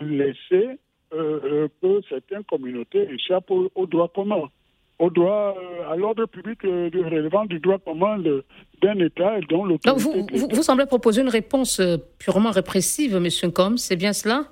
laisser 0.00 0.70
que 1.12 2.00
certaines 2.08 2.42
communautés 2.42 3.08
échappent 3.12 3.52
aux, 3.52 3.70
aux 3.76 3.86
droits 3.86 4.10
communs 4.12 4.50
au 4.98 5.10
droit, 5.10 5.54
euh, 5.56 5.90
à 5.92 5.96
l'ordre 5.96 6.26
public 6.26 6.64
euh, 6.64 6.90
relevant 6.92 7.44
du 7.44 7.58
droit 7.58 7.78
commun 7.78 8.18
d'un 8.18 8.98
État 8.98 9.38
et 9.38 9.42
dont 9.42 9.64
l'autorité. 9.64 10.02
Vous, 10.02 10.26
vous, 10.32 10.48
vous, 10.50 10.62
semblez 10.62 10.86
proposer 10.86 11.22
une 11.22 11.28
réponse 11.28 11.80
euh, 11.80 11.96
purement 12.18 12.50
répressive, 12.50 13.14
M. 13.16 13.52
Combs, 13.52 13.76
c'est 13.76 13.96
bien 13.96 14.12
cela? 14.12 14.44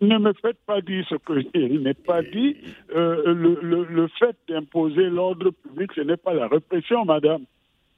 Ne 0.00 0.18
me 0.18 0.32
faites 0.32 0.58
pas 0.66 0.80
dire 0.80 1.04
ce 1.08 1.14
que 1.14 1.40
je 1.40 1.78
n'ai 1.78 1.94
pas 1.94 2.22
dit. 2.22 2.56
le, 2.92 3.58
le, 3.62 3.84
le, 3.84 4.08
fait 4.18 4.36
d'imposer 4.48 5.04
l'ordre 5.04 5.50
public, 5.50 5.92
ce 5.94 6.00
n'est 6.00 6.16
pas 6.16 6.34
la 6.34 6.48
répression, 6.48 7.04
madame. 7.04 7.42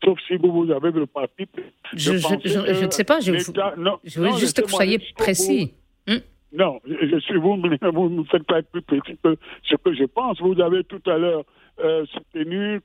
Sauf 0.04 0.18
si 0.28 0.36
vous, 0.36 0.52
vous 0.52 0.70
avez 0.70 0.90
le 0.90 1.06
parti. 1.06 1.46
Je, 1.94 2.18
je, 2.18 2.84
ne 2.84 2.90
sais 2.90 3.04
pas, 3.04 3.20
je, 3.20 3.32
je 3.32 4.20
veux 4.20 4.36
juste 4.36 4.60
que 4.60 4.66
vous 4.66 4.76
soyez 4.76 4.98
précis. 5.16 5.72
Hmm? 6.06 6.18
Non, 6.52 6.78
je 6.86 7.18
suis, 7.20 7.38
vous 7.38 7.56
ne 7.56 8.08
me 8.08 8.24
faites 8.24 8.44
pas 8.44 8.58
être 8.58 8.70
plus 8.70 8.82
précis 8.82 9.16
que 9.22 9.36
ce 9.62 9.74
que 9.76 9.94
je 9.94 10.04
pense. 10.04 10.38
Vous 10.42 10.60
avez 10.60 10.84
tout 10.84 11.00
à 11.06 11.16
l'heure 11.16 11.44
euh, 11.80 12.04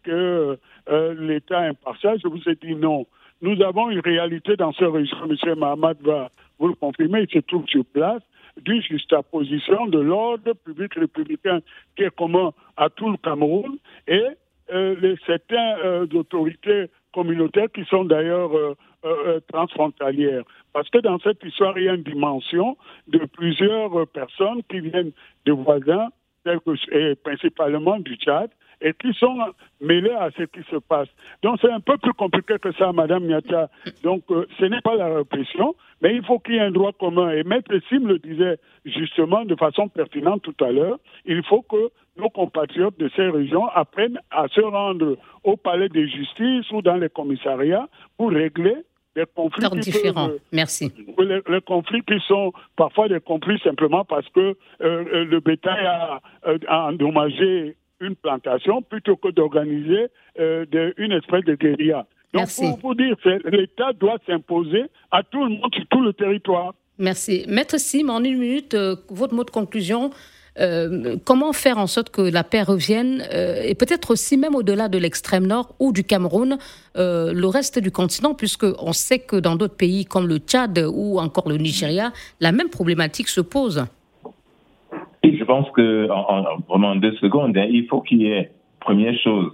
que 0.03 0.57
euh, 0.89 1.13
l'État 1.19 1.59
impartial. 1.59 2.19
Je 2.23 2.27
vous 2.27 2.41
ai 2.47 2.55
dit 2.55 2.75
non. 2.75 3.05
Nous 3.41 3.61
avons 3.61 3.89
une 3.89 3.99
réalité 3.99 4.55
dans 4.55 4.73
ce 4.73 4.83
région, 4.83 5.17
M. 5.29 5.59
Mahamad 5.59 5.97
va 6.01 6.29
vous 6.57 6.67
le 6.67 6.73
confirmer, 6.73 7.21
il 7.21 7.29
se 7.29 7.39
trouve 7.39 7.65
sur 7.67 7.85
place, 7.85 8.21
d'une 8.61 8.81
juxtaposition 8.81 9.85
de 9.87 9.99
l'ordre 9.99 10.53
public 10.53 10.93
républicain 10.95 11.59
qui 11.95 12.03
est 12.03 12.15
commun 12.15 12.51
à 12.75 12.89
tout 12.89 13.09
le 13.09 13.17
Cameroun 13.17 13.77
et 14.07 14.25
euh, 14.73 15.15
certaines 15.25 16.13
autorités 16.13 16.87
communautaires 17.13 17.71
qui 17.73 17.85
sont 17.85 18.03
d'ailleurs 18.03 18.51
transfrontalières. 19.47 20.43
Parce 20.73 20.89
que 20.89 20.97
dans 20.97 21.17
cette 21.19 21.41
histoire, 21.43 21.77
il 21.77 21.85
y 21.85 21.89
a 21.89 21.93
une 21.93 22.03
dimension 22.03 22.75
de 23.07 23.19
plusieurs 23.19 24.05
personnes 24.07 24.61
qui 24.69 24.81
viennent 24.81 25.11
de 25.45 25.51
voisins, 25.53 26.09
et 26.91 27.15
principalement 27.15 27.99
du 27.99 28.15
Tchad, 28.15 28.49
et 28.81 28.93
qui 28.93 29.13
sont 29.13 29.37
mêlés 29.81 30.11
à 30.11 30.29
ce 30.37 30.43
qui 30.43 30.61
se 30.69 30.77
passe. 30.77 31.07
Donc 31.43 31.57
c'est 31.61 31.71
un 31.71 31.79
peu 31.79 31.97
plus 31.97 32.13
compliqué 32.13 32.55
que 32.59 32.71
ça, 32.73 32.91
Madame 32.91 33.25
Niata. 33.25 33.69
Donc 34.03 34.23
euh, 34.31 34.45
ce 34.59 34.65
n'est 34.65 34.81
pas 34.81 34.95
la 34.95 35.13
répression, 35.13 35.75
mais 36.01 36.15
il 36.15 36.23
faut 36.23 36.39
qu'il 36.39 36.55
y 36.55 36.57
ait 36.57 36.61
un 36.61 36.71
droit 36.71 36.91
commun. 36.93 37.31
Et 37.31 37.43
Maître 37.43 37.73
Sim 37.89 38.05
le 38.05 38.19
disait 38.19 38.57
justement 38.85 39.45
de 39.45 39.55
façon 39.55 39.89
pertinente 39.89 40.41
tout 40.43 40.63
à 40.63 40.71
l'heure, 40.71 40.99
il 41.25 41.43
faut 41.43 41.61
que 41.61 41.89
nos 42.17 42.29
compatriotes 42.29 42.99
de 42.99 43.09
ces 43.15 43.29
régions 43.29 43.67
apprennent 43.67 44.19
à 44.31 44.47
se 44.49 44.61
rendre 44.61 45.17
au 45.43 45.57
palais 45.57 45.89
de 45.89 46.05
justice 46.05 46.69
ou 46.71 46.81
dans 46.81 46.97
les 46.97 47.09
commissariats 47.09 47.87
pour 48.17 48.31
régler 48.31 48.75
des 49.15 49.23
conflits 49.33 49.67
différents. 49.79 50.29
Merci. 50.51 50.91
Les, 51.17 51.61
conflits 51.61 52.03
qui 52.03 52.19
sont 52.27 52.53
parfois 52.75 53.07
des 53.07 53.19
conflits 53.19 53.59
simplement 53.59 54.05
parce 54.05 54.27
que 54.29 54.55
euh, 54.81 55.25
le 55.25 55.39
bétail 55.39 55.85
a, 55.85 56.21
a 56.67 56.87
endommagé 56.89 57.75
une 58.01 58.15
plantation 58.15 58.81
plutôt 58.81 59.15
que 59.15 59.29
d'organiser 59.29 60.07
euh, 60.39 60.65
une 60.97 61.11
espèce 61.11 61.43
de 61.45 61.55
guérilla. 61.55 62.05
Donc, 62.33 62.47
pour 62.55 62.79
vous 62.79 62.95
dire, 62.95 63.15
l'État 63.45 63.91
doit 63.93 64.17
s'imposer 64.27 64.83
à 65.11 65.23
tout 65.23 65.43
le 65.43 65.49
monde 65.49 65.73
sur 65.73 65.85
tout 65.87 66.01
le 66.01 66.13
territoire. 66.13 66.73
Merci. 66.99 67.45
Maître 67.47 67.79
Sim, 67.79 68.09
en 68.09 68.23
une 68.23 68.37
minute, 68.37 68.73
euh, 68.75 68.95
votre 69.09 69.33
mot 69.33 69.43
de 69.43 69.49
conclusion. 69.49 70.11
Euh, 70.59 71.15
comment 71.25 71.53
faire 71.53 71.77
en 71.77 71.87
sorte 71.87 72.09
que 72.09 72.21
la 72.21 72.43
paix 72.43 72.63
revienne 72.63 73.23
et 73.63 73.75
peut-être 73.75 74.11
aussi 74.11 74.35
même 74.35 74.55
au-delà 74.55 74.89
de 74.89 74.97
l'extrême 74.97 75.47
nord 75.47 75.73
ou 75.79 75.93
du 75.93 76.03
Cameroun, 76.03 76.57
le 76.95 77.45
reste 77.45 77.79
du 77.79 77.91
continent, 77.91 78.33
puisque 78.33 78.65
on 78.79 78.91
sait 78.91 79.19
que 79.19 79.37
dans 79.37 79.55
d'autres 79.55 79.77
pays 79.77 80.03
comme 80.03 80.27
le 80.27 80.37
Tchad 80.37 80.77
ou 80.91 81.17
encore 81.19 81.47
le 81.47 81.55
Nigeria, 81.55 82.11
la 82.41 82.51
même 82.51 82.69
problématique 82.69 83.29
se 83.29 83.39
pose 83.39 83.85
je 85.23 85.43
pense 85.43 85.69
que, 85.71 86.09
en, 86.09 86.57
vraiment 86.67 86.95
deux 86.95 87.15
secondes, 87.17 87.57
hein, 87.57 87.67
il 87.69 87.85
faut 87.87 88.01
qu'il 88.01 88.21
y 88.21 88.27
ait, 88.31 88.51
première 88.79 89.17
chose, 89.19 89.51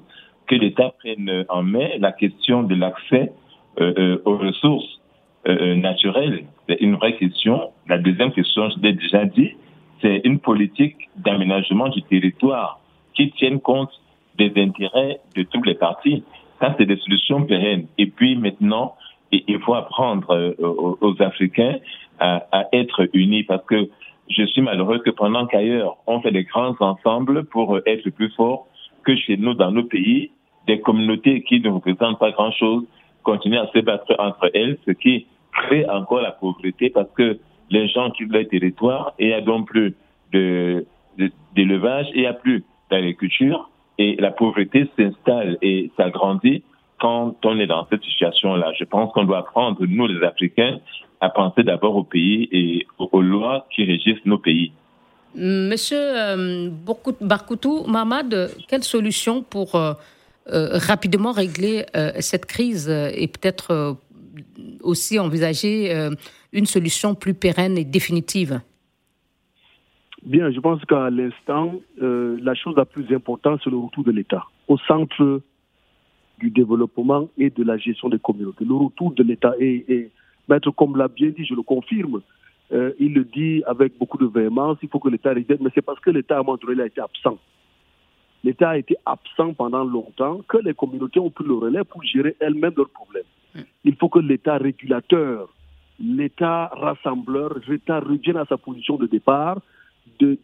que 0.47 0.56
l'État 0.56 0.93
prenne 0.99 1.45
en 1.49 1.63
main 1.63 1.89
la 1.99 2.12
question 2.12 2.63
de 2.63 2.75
l'accès 2.75 3.32
euh, 3.80 3.93
euh, 3.97 4.21
aux 4.25 4.38
ressources 4.38 5.01
euh, 5.47 5.75
naturelles. 5.75 6.45
C'est 6.67 6.80
une 6.82 6.95
vraie 6.95 7.15
question. 7.17 7.71
La 7.88 7.97
deuxième 7.97 8.32
question, 8.32 8.69
je 8.69 8.80
l'ai 8.82 8.93
déjà 8.93 9.25
dit, 9.25 9.51
c'est 10.01 10.21
une 10.23 10.39
politique 10.39 11.10
d'aménagement 11.17 11.89
du 11.89 12.01
territoire 12.04 12.80
qui 13.15 13.32
tienne 13.32 13.60
compte 13.60 13.91
des 14.38 14.51
intérêts 14.58 15.19
de 15.36 15.43
toutes 15.43 15.65
les 15.65 15.75
parties. 15.75 16.23
Ça, 16.62 16.75
c'est 16.78 16.86
des 16.86 16.97
solutions 16.97 17.43
pérennes. 17.43 17.88
Et 17.97 18.08
puis 18.08 18.36
maintenant, 18.36 18.95
il 19.32 19.60
faut 19.60 19.73
apprendre 19.73 20.54
aux, 20.60 21.21
Africains 21.21 21.78
à, 22.19 22.47
à, 22.51 22.65
être 22.71 23.10
unis 23.13 23.43
parce 23.43 23.65
que 23.65 23.89
je 24.29 24.43
suis 24.45 24.61
malheureux 24.61 24.99
que 24.99 25.09
pendant 25.09 25.45
qu'ailleurs, 25.45 25.97
on 26.07 26.21
fait 26.21 26.31
des 26.31 26.43
grands 26.43 26.75
ensembles 26.79 27.45
pour 27.45 27.79
être 27.85 28.09
plus 28.09 28.31
forts 28.31 28.67
que 29.03 29.15
chez 29.15 29.38
nous 29.38 29.53
dans 29.53 29.71
nos 29.71 29.83
pays, 29.83 30.31
des 30.67 30.79
communautés 30.81 31.43
qui 31.43 31.59
ne 31.59 31.69
représentent 31.69 32.19
pas 32.19 32.31
grand-chose 32.31 32.85
continuer 33.23 33.57
à 33.57 33.67
se 33.67 33.79
battre 33.79 34.15
entre 34.19 34.49
elles, 34.53 34.77
ce 34.85 34.91
qui 34.91 35.27
crée 35.51 35.88
encore 35.89 36.21
la 36.21 36.31
pauvreté 36.31 36.89
parce 36.89 37.09
que 37.11 37.39
les 37.69 37.88
gens 37.88 38.11
quittent 38.11 38.31
leur 38.31 38.47
territoire 38.47 39.13
et 39.19 39.25
il 39.25 39.27
n'y 39.27 39.33
a 39.33 39.41
donc 39.41 39.67
plus 39.67 39.95
d'élevage, 41.55 42.07
et 42.13 42.17
il 42.17 42.21
n'y 42.21 42.27
a 42.27 42.33
plus 42.33 42.63
d'agriculture 42.89 43.69
et 43.97 44.15
la 44.19 44.31
pauvreté 44.31 44.88
s'installe 44.97 45.57
et 45.61 45.91
s'agrandit 45.97 46.63
quand 46.99 47.36
on 47.43 47.60
est 47.60 47.67
dans 47.67 47.88
cette 47.89 48.03
situation-là. 48.03 48.71
Je 48.77 48.86
pense 48.86 49.12
qu'on 49.13 49.23
doit 49.23 49.39
apprendre, 49.39 49.86
nous 49.86 50.08
les 50.08 50.25
Africains, 50.25 50.79
à 51.21 51.29
penser 51.29 51.63
d'abord 51.63 51.95
au 51.95 52.03
pays 52.03 52.47
et 52.51 52.88
aux 52.97 53.21
lois 53.21 53.67
qui 53.73 53.84
régissent 53.84 54.25
nos 54.25 54.38
pays. 54.38 54.71
Monsieur 55.36 55.99
euh, 55.99 56.69
Barkoutou, 57.21 57.84
Mamad, 57.88 58.51
quelle 58.69 58.84
solution 58.84 59.43
pour 59.43 59.75
euh, 59.75 59.93
euh, 60.47 60.77
rapidement 60.77 61.34
régler 61.34 61.86
cette 62.19 62.45
crise 62.45 62.89
et 62.89 63.27
peut-être 63.27 63.97
aussi 64.81 65.19
envisager 65.19 65.91
une 66.53 66.65
solution 66.65 67.15
plus 67.15 67.34
pérenne 67.34 67.77
et 67.77 67.84
définitive? 67.84 68.62
Bien, 70.23 70.49
je 70.51 70.60
pense 70.60 70.84
qu'à 70.86 71.10
l'instant, 71.10 71.75
la 71.97 72.55
chose 72.55 72.75
la 72.77 72.86
plus 72.86 73.13
importante, 73.13 73.60
c'est 73.63 73.69
le 73.69 73.77
retour 73.77 74.03
de 74.03 74.12
l'État 74.12 74.45
au 74.67 74.77
centre 74.77 75.41
du 76.39 76.49
développement 76.49 77.29
et 77.37 77.49
de 77.49 77.63
la 77.63 77.77
gestion 77.77 78.09
des 78.09 78.19
communautés. 78.19 78.65
Le 78.65 78.75
retour 78.75 79.11
de 79.13 79.23
l'État 79.23 79.53
est, 79.59 80.11
Maître, 80.49 80.71
comme 80.71 80.97
l'a 80.97 81.07
bien 81.07 81.29
dit, 81.29 81.45
je 81.45 81.55
le 81.55 81.61
confirme, 81.61 82.21
euh, 82.71 82.91
il 82.99 83.13
le 83.13 83.23
dit 83.23 83.63
avec 83.65 83.97
beaucoup 83.97 84.17
de 84.17 84.25
véhémence, 84.25 84.77
il 84.81 84.89
faut 84.89 84.99
que 84.99 85.09
l'État 85.09 85.29
revienne, 85.29 85.59
mais 85.61 85.69
c'est 85.73 85.81
parce 85.83 85.99
que 85.99 86.09
l'État, 86.09 86.37
à 86.37 86.39
un 86.39 86.43
moment 86.43 86.57
donné, 86.57 86.81
a 86.81 86.87
été 86.87 87.01
absent. 87.01 87.37
L'État 88.43 88.69
a 88.71 88.77
été 88.77 88.95
absent 89.05 89.53
pendant 89.53 89.83
longtemps, 89.83 90.41
que 90.47 90.57
les 90.57 90.73
communautés 90.73 91.19
ont 91.19 91.29
pris 91.29 91.45
le 91.45 91.53
relais 91.53 91.83
pour 91.83 92.03
gérer 92.03 92.35
elles-mêmes 92.39 92.73
leurs 92.75 92.89
problèmes. 92.89 93.23
Il 93.83 93.95
faut 93.95 94.09
que 94.09 94.19
l'État 94.19 94.57
régulateur, 94.57 95.49
l'État 95.99 96.67
rassembleur, 96.73 97.57
l'État 97.67 97.99
revienne 97.99 98.37
à 98.37 98.45
sa 98.45 98.57
position 98.57 98.97
de 98.97 99.07
départ 99.07 99.59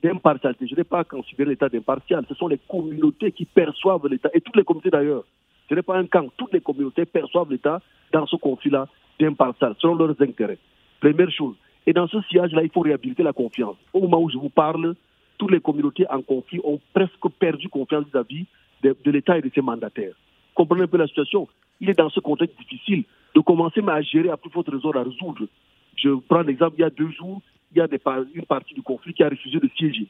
d'impartialité. 0.03 0.67
Je 0.67 0.75
n'ai 0.75 0.83
pas 0.83 1.03
considéré 1.03 1.51
l'État 1.51 1.69
d'impartial. 1.69 2.25
Ce 2.27 2.35
sont 2.35 2.47
les 2.47 2.57
communautés 2.57 3.31
qui 3.31 3.45
perçoivent 3.45 4.07
l'État, 4.07 4.29
et 4.33 4.41
toutes 4.41 4.55
les 4.55 4.63
communautés 4.63 4.89
d'ailleurs. 4.89 5.23
Ce 5.69 5.75
n'est 5.75 5.81
pas 5.81 5.97
un 5.97 6.05
camp. 6.05 6.27
Toutes 6.37 6.53
les 6.53 6.61
communautés 6.61 7.05
perçoivent 7.05 7.51
l'État 7.51 7.81
dans 8.11 8.25
ce 8.25 8.35
conflit-là 8.35 8.87
d'impartial, 9.19 9.75
selon 9.79 9.95
leurs 9.95 10.21
intérêts. 10.21 10.57
Première 10.99 11.31
chose. 11.31 11.55
Et 11.87 11.93
dans 11.93 12.07
ce 12.07 12.21
sillage-là, 12.29 12.63
il 12.63 12.69
faut 12.69 12.81
réhabiliter 12.81 13.23
la 13.23 13.33
confiance. 13.33 13.75
Au 13.93 14.01
moment 14.01 14.21
où 14.21 14.29
je 14.29 14.37
vous 14.37 14.49
parle, 14.49 14.95
toutes 15.37 15.51
les 15.51 15.59
communautés 15.59 16.05
en 16.09 16.21
conflit 16.21 16.59
ont 16.63 16.79
presque 16.93 17.27
perdu 17.39 17.69
confiance 17.69 18.05
vis-à-vis 18.05 18.45
de, 18.83 19.11
l'État 19.11 19.37
et 19.37 19.41
de 19.41 19.49
ses 19.53 19.61
mandataires. 19.61 20.13
Comprenez 20.53 20.83
un 20.83 20.87
peu 20.87 20.97
la 20.97 21.07
situation. 21.07 21.47
Il 21.79 21.89
est 21.89 21.97
dans 21.97 22.09
ce 22.09 22.19
contexte 22.19 22.57
difficile 22.59 23.03
de 23.33 23.39
commencer 23.39 23.81
à 23.87 24.01
gérer 24.01 24.29
à 24.29 24.37
plus 24.37 24.51
forte 24.51 24.69
raison 24.69 24.91
à 24.91 25.03
résoudre. 25.03 25.47
Je 25.95 26.09
prends 26.27 26.41
l'exemple, 26.41 26.75
il 26.77 26.81
y 26.81 26.83
a 26.83 26.89
deux 26.89 27.09
jours, 27.11 27.41
il 27.71 27.79
y 27.79 27.81
a 27.81 27.87
une 28.33 28.45
partie 28.45 28.73
du 28.73 28.81
conflit 28.81 29.13
qui 29.13 29.23
a 29.23 29.29
refusé 29.29 29.59
de 29.59 29.69
siéger 29.77 30.07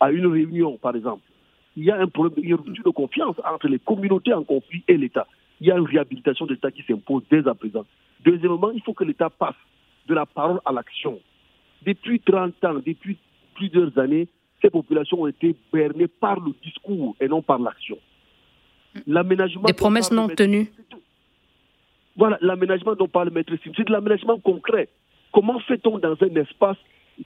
à 0.00 0.10
une 0.10 0.26
réunion, 0.26 0.78
par 0.78 0.96
exemple. 0.96 1.22
Il 1.80 1.86
y 1.86 1.90
a 1.90 1.98
un 1.98 2.08
problème, 2.08 2.44
de 2.44 2.54
rupture 2.54 2.84
de 2.84 2.90
confiance 2.90 3.36
entre 3.42 3.66
les 3.66 3.78
communautés 3.78 4.34
en 4.34 4.44
conflit 4.44 4.84
et 4.86 4.98
l'État. 4.98 5.26
Il 5.62 5.68
y 5.68 5.70
a 5.70 5.78
une 5.78 5.86
réhabilitation 5.86 6.44
de 6.44 6.52
l'État 6.52 6.70
qui 6.70 6.82
s'impose 6.82 7.22
dès 7.30 7.48
à 7.48 7.54
présent. 7.54 7.86
Deuxièmement, 8.22 8.70
il 8.70 8.82
faut 8.82 8.92
que 8.92 9.02
l'État 9.02 9.30
passe 9.30 9.54
de 10.06 10.12
la 10.12 10.26
parole 10.26 10.60
à 10.66 10.72
l'action. 10.72 11.18
Depuis 11.86 12.20
30 12.20 12.62
ans, 12.66 12.74
depuis 12.84 13.16
plusieurs 13.54 13.96
années, 13.98 14.28
ces 14.60 14.68
populations 14.68 15.22
ont 15.22 15.26
été 15.26 15.56
bernées 15.72 16.06
par 16.06 16.38
le 16.38 16.52
discours 16.62 17.16
et 17.18 17.28
non 17.28 17.40
par 17.40 17.58
l'action. 17.58 17.96
L'aménagement. 19.06 19.62
Des 19.62 19.72
promesses 19.72 20.12
non 20.12 20.28
tenues. 20.28 20.70
Voilà, 22.14 22.36
l'aménagement 22.42 22.94
dont 22.94 23.08
parle 23.08 23.30
Maître 23.30 23.54
Sim, 23.64 23.72
c'est 23.74 23.86
de 23.86 23.92
l'aménagement 23.92 24.38
concret. 24.38 24.90
Comment 25.32 25.58
fait-on 25.60 25.98
dans 25.98 26.16
un 26.20 26.34
espace, 26.34 26.76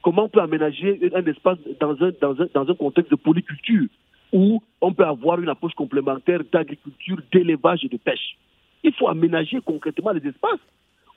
comment 0.00 0.26
on 0.26 0.28
peut 0.28 0.40
aménager 0.40 1.10
un 1.12 1.24
espace 1.24 1.58
dans 1.80 2.00
un, 2.00 2.12
dans 2.20 2.40
un, 2.40 2.46
dans 2.54 2.70
un 2.70 2.74
contexte 2.76 3.10
de 3.10 3.16
polyculture? 3.16 3.88
Où 4.34 4.60
on 4.80 4.92
peut 4.92 5.06
avoir 5.06 5.40
une 5.40 5.48
approche 5.48 5.74
complémentaire 5.74 6.40
d'agriculture, 6.52 7.18
d'élevage 7.32 7.84
et 7.84 7.88
de 7.88 7.96
pêche. 7.96 8.36
Il 8.82 8.92
faut 8.92 9.08
aménager 9.08 9.60
concrètement 9.64 10.10
les 10.10 10.28
espaces 10.28 10.60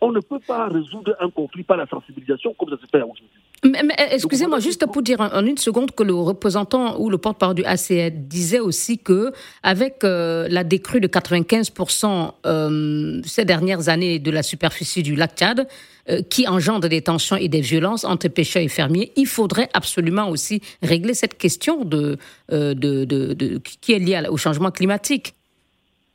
on 0.02 0.12
ne 0.12 0.20
peut 0.20 0.40
pas 0.40 0.68
résoudre 0.68 1.16
un 1.20 1.30
conflit 1.30 1.64
par 1.64 1.78
la 1.78 1.88
sensibilisation 1.88 2.54
comme 2.54 2.70
ça 2.70 2.78
se 2.78 2.86
fait 2.86 3.02
aujourd'hui. 3.02 3.26
Mais, 3.64 3.96
excusez-moi, 4.12 4.60
juste 4.60 4.86
pour 4.86 5.02
dire 5.02 5.20
en, 5.20 5.44
une 5.44 5.58
seconde 5.58 5.92
que 5.92 6.04
le 6.04 6.14
représentant 6.14 7.00
ou 7.00 7.10
le 7.10 7.18
porte-parole 7.18 7.56
du 7.56 7.64
ACE 7.66 8.12
disait 8.12 8.60
aussi 8.60 9.00
que 9.00 9.32
avec 9.64 10.04
euh, 10.04 10.48
la 10.50 10.64
décrue 10.64 11.00
de 11.00 11.08
95% 11.08 12.34
euh, 12.46 13.22
ces 13.26 13.46
dernières 13.46 13.90
années 13.90 14.20
de 14.20 14.30
la 14.30 14.44
superficie 14.44 15.02
du 15.02 15.16
lac 15.16 15.36
Tchad, 15.36 15.68
euh, 16.10 16.22
qui 16.22 16.48
engendre 16.48 16.88
des 16.88 17.02
tensions 17.02 17.36
et 17.36 17.48
des 17.48 17.62
violences 17.62 18.06
entre 18.06 18.28
pêcheurs 18.28 18.62
et 18.62 18.68
fermiers, 18.68 19.12
il 19.16 19.26
faudrait 19.26 19.70
absolument 19.74 20.30
aussi 20.30 20.62
régler 20.84 21.16
cette 21.16 21.38
question 21.38 21.84
de, 21.84 22.18
de, 22.50 23.58
qui 23.82 23.94
est 23.94 24.00
liée 24.00 24.22
au 24.30 24.38
changement 24.38 24.70
climatique. 24.70 25.34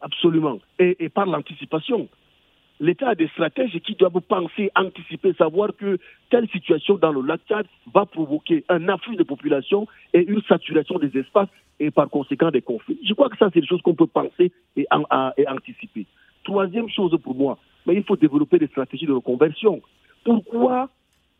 Absolument. 0.01 0.59
et 0.81 1.09
par 1.09 1.27
l'anticipation 1.27 2.09
l'État 2.83 3.11
a 3.11 3.14
des 3.14 3.29
stratèges 3.29 3.79
qui 3.87 3.95
doivent 3.95 4.21
penser, 4.21 4.71
anticiper, 4.75 5.33
savoir 5.38 5.71
que 5.79 5.99
telle 6.31 6.49
situation 6.49 6.97
dans 6.97 7.12
le 7.12 7.23
lac 7.23 7.40
Tchad 7.49 7.64
va 7.95 8.05
provoquer 8.07 8.64
un 8.68 8.88
afflux 8.88 9.14
de 9.16 9.23
population 9.23 9.87
et 10.12 10.27
une 10.27 10.42
saturation 10.42 10.99
des 10.99 11.16
espaces 11.16 11.49
et 11.79 11.92
par 11.92 12.11
conséquent 12.11 12.51
des 12.51 12.61
conflits. 12.61 12.99
Je 13.09 13.14
crois 13.14 13.29
que 13.29 13.38
ça, 13.38 13.49
c'est 13.55 13.61
des 13.61 13.66
choses 13.66 13.81
qu'on 13.83 13.95
peut 13.95 14.09
penser 14.09 14.51
et, 14.77 14.87
anticiper. 14.90 16.07
Troisième 16.42 16.88
chose 16.88 17.16
pour 17.23 17.37
moi, 17.37 17.57
mais 17.87 17.95
il 17.95 18.03
faut 18.03 18.16
développer 18.16 18.59
des 18.59 18.66
stratégies 18.66 19.07
de 19.07 19.12
reconversion. 19.12 19.81
Pourquoi, 20.25 20.90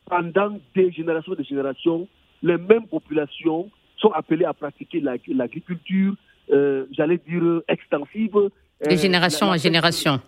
pendant 0.09 0.61
des 0.77 0.93
générations 0.93 1.35
et 1.35 1.37
des 1.37 1.45
générations, 1.45 2.07
les 2.45 2.57
mêmes 2.57 2.87
populations 2.87 3.69
sont 3.97 4.13
appelées 4.13 4.45
à 4.45 4.53
pratiquer 4.53 5.03
l'agriculture, 5.27 6.15
euh, 6.53 6.87
j'allais 6.93 7.19
dire, 7.19 7.63
extensive 7.67 8.51
De 8.89 8.97
génération 8.97 9.49
en 9.49 9.57
génération 9.57 10.21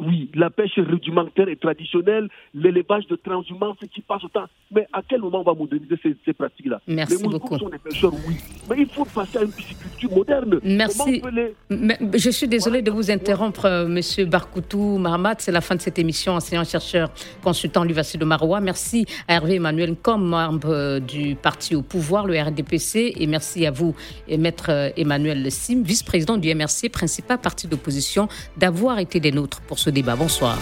oui, 0.00 0.30
la 0.34 0.50
pêche 0.50 0.78
rudimentaire 0.78 1.48
et 1.48 1.56
traditionnelle, 1.56 2.28
l'élevage 2.54 3.06
de 3.06 3.16
transhumance 3.16 3.76
qui 3.92 4.00
passe 4.00 4.24
au 4.24 4.28
temps. 4.28 4.46
Mais 4.70 4.86
à 4.92 5.02
quel 5.06 5.20
moment 5.20 5.40
on 5.40 5.44
va 5.44 5.54
moderniser 5.54 5.96
ces, 6.24 6.32
pratiques-là? 6.32 6.80
Merci 6.86 7.22
les 7.22 7.28
beaucoup. 7.28 7.58
sont 7.58 7.68
des 7.68 7.78
pêcheurs, 7.78 8.12
oui. 8.26 8.36
Mais 8.68 8.76
il 8.80 8.86
faut 8.86 9.04
passer 9.04 9.38
à 9.38 9.42
une 9.42 9.52
pisciculture 9.52 10.10
moderne. 10.10 10.60
Merci. 10.62 11.22
je 11.70 12.30
suis 12.30 12.48
désolé 12.48 12.82
de 12.82 12.90
vous 12.90 13.10
interrompre, 13.10 13.66
euh, 13.66 13.86
Monsieur 13.86 14.24
Barkoutou 14.24 14.98
Mahamat. 14.98 15.36
C'est 15.38 15.52
la 15.52 15.60
fin 15.60 15.76
de 15.76 15.80
cette 15.80 15.98
émission, 15.98 16.32
enseignant-chercheur, 16.32 17.10
consultant 17.42 17.82
l'Université 17.82 18.18
de 18.18 18.24
Maroua. 18.24 18.60
Merci 18.60 19.06
à 19.28 19.34
Hervé 19.34 19.56
Emmanuel 19.56 19.96
comme 20.00 20.26
membre 20.26 20.70
euh, 20.70 21.00
du 21.00 21.36
parti 21.36 21.74
au 21.74 21.82
pouvoir, 21.82 22.26
le 22.26 22.40
RDPC. 22.40 23.14
Et 23.16 23.26
merci 23.26 23.66
à 23.66 23.70
vous, 23.70 23.94
Maître 24.28 24.70
euh, 24.70 24.90
Emmanuel 24.96 25.50
Sim, 25.50 25.82
vice-président 25.84 26.36
du 26.36 26.52
MRC, 26.54 26.88
principal 26.90 27.38
parti 27.38 27.66
d'opposition, 27.66 28.28
d'avoir 28.56 28.98
été 28.98 29.20
des 29.20 29.32
nôtres 29.32 29.60
pour 29.66 29.78
ce 29.78 29.90
débat. 29.90 30.16
Bonsoir. 30.16 30.58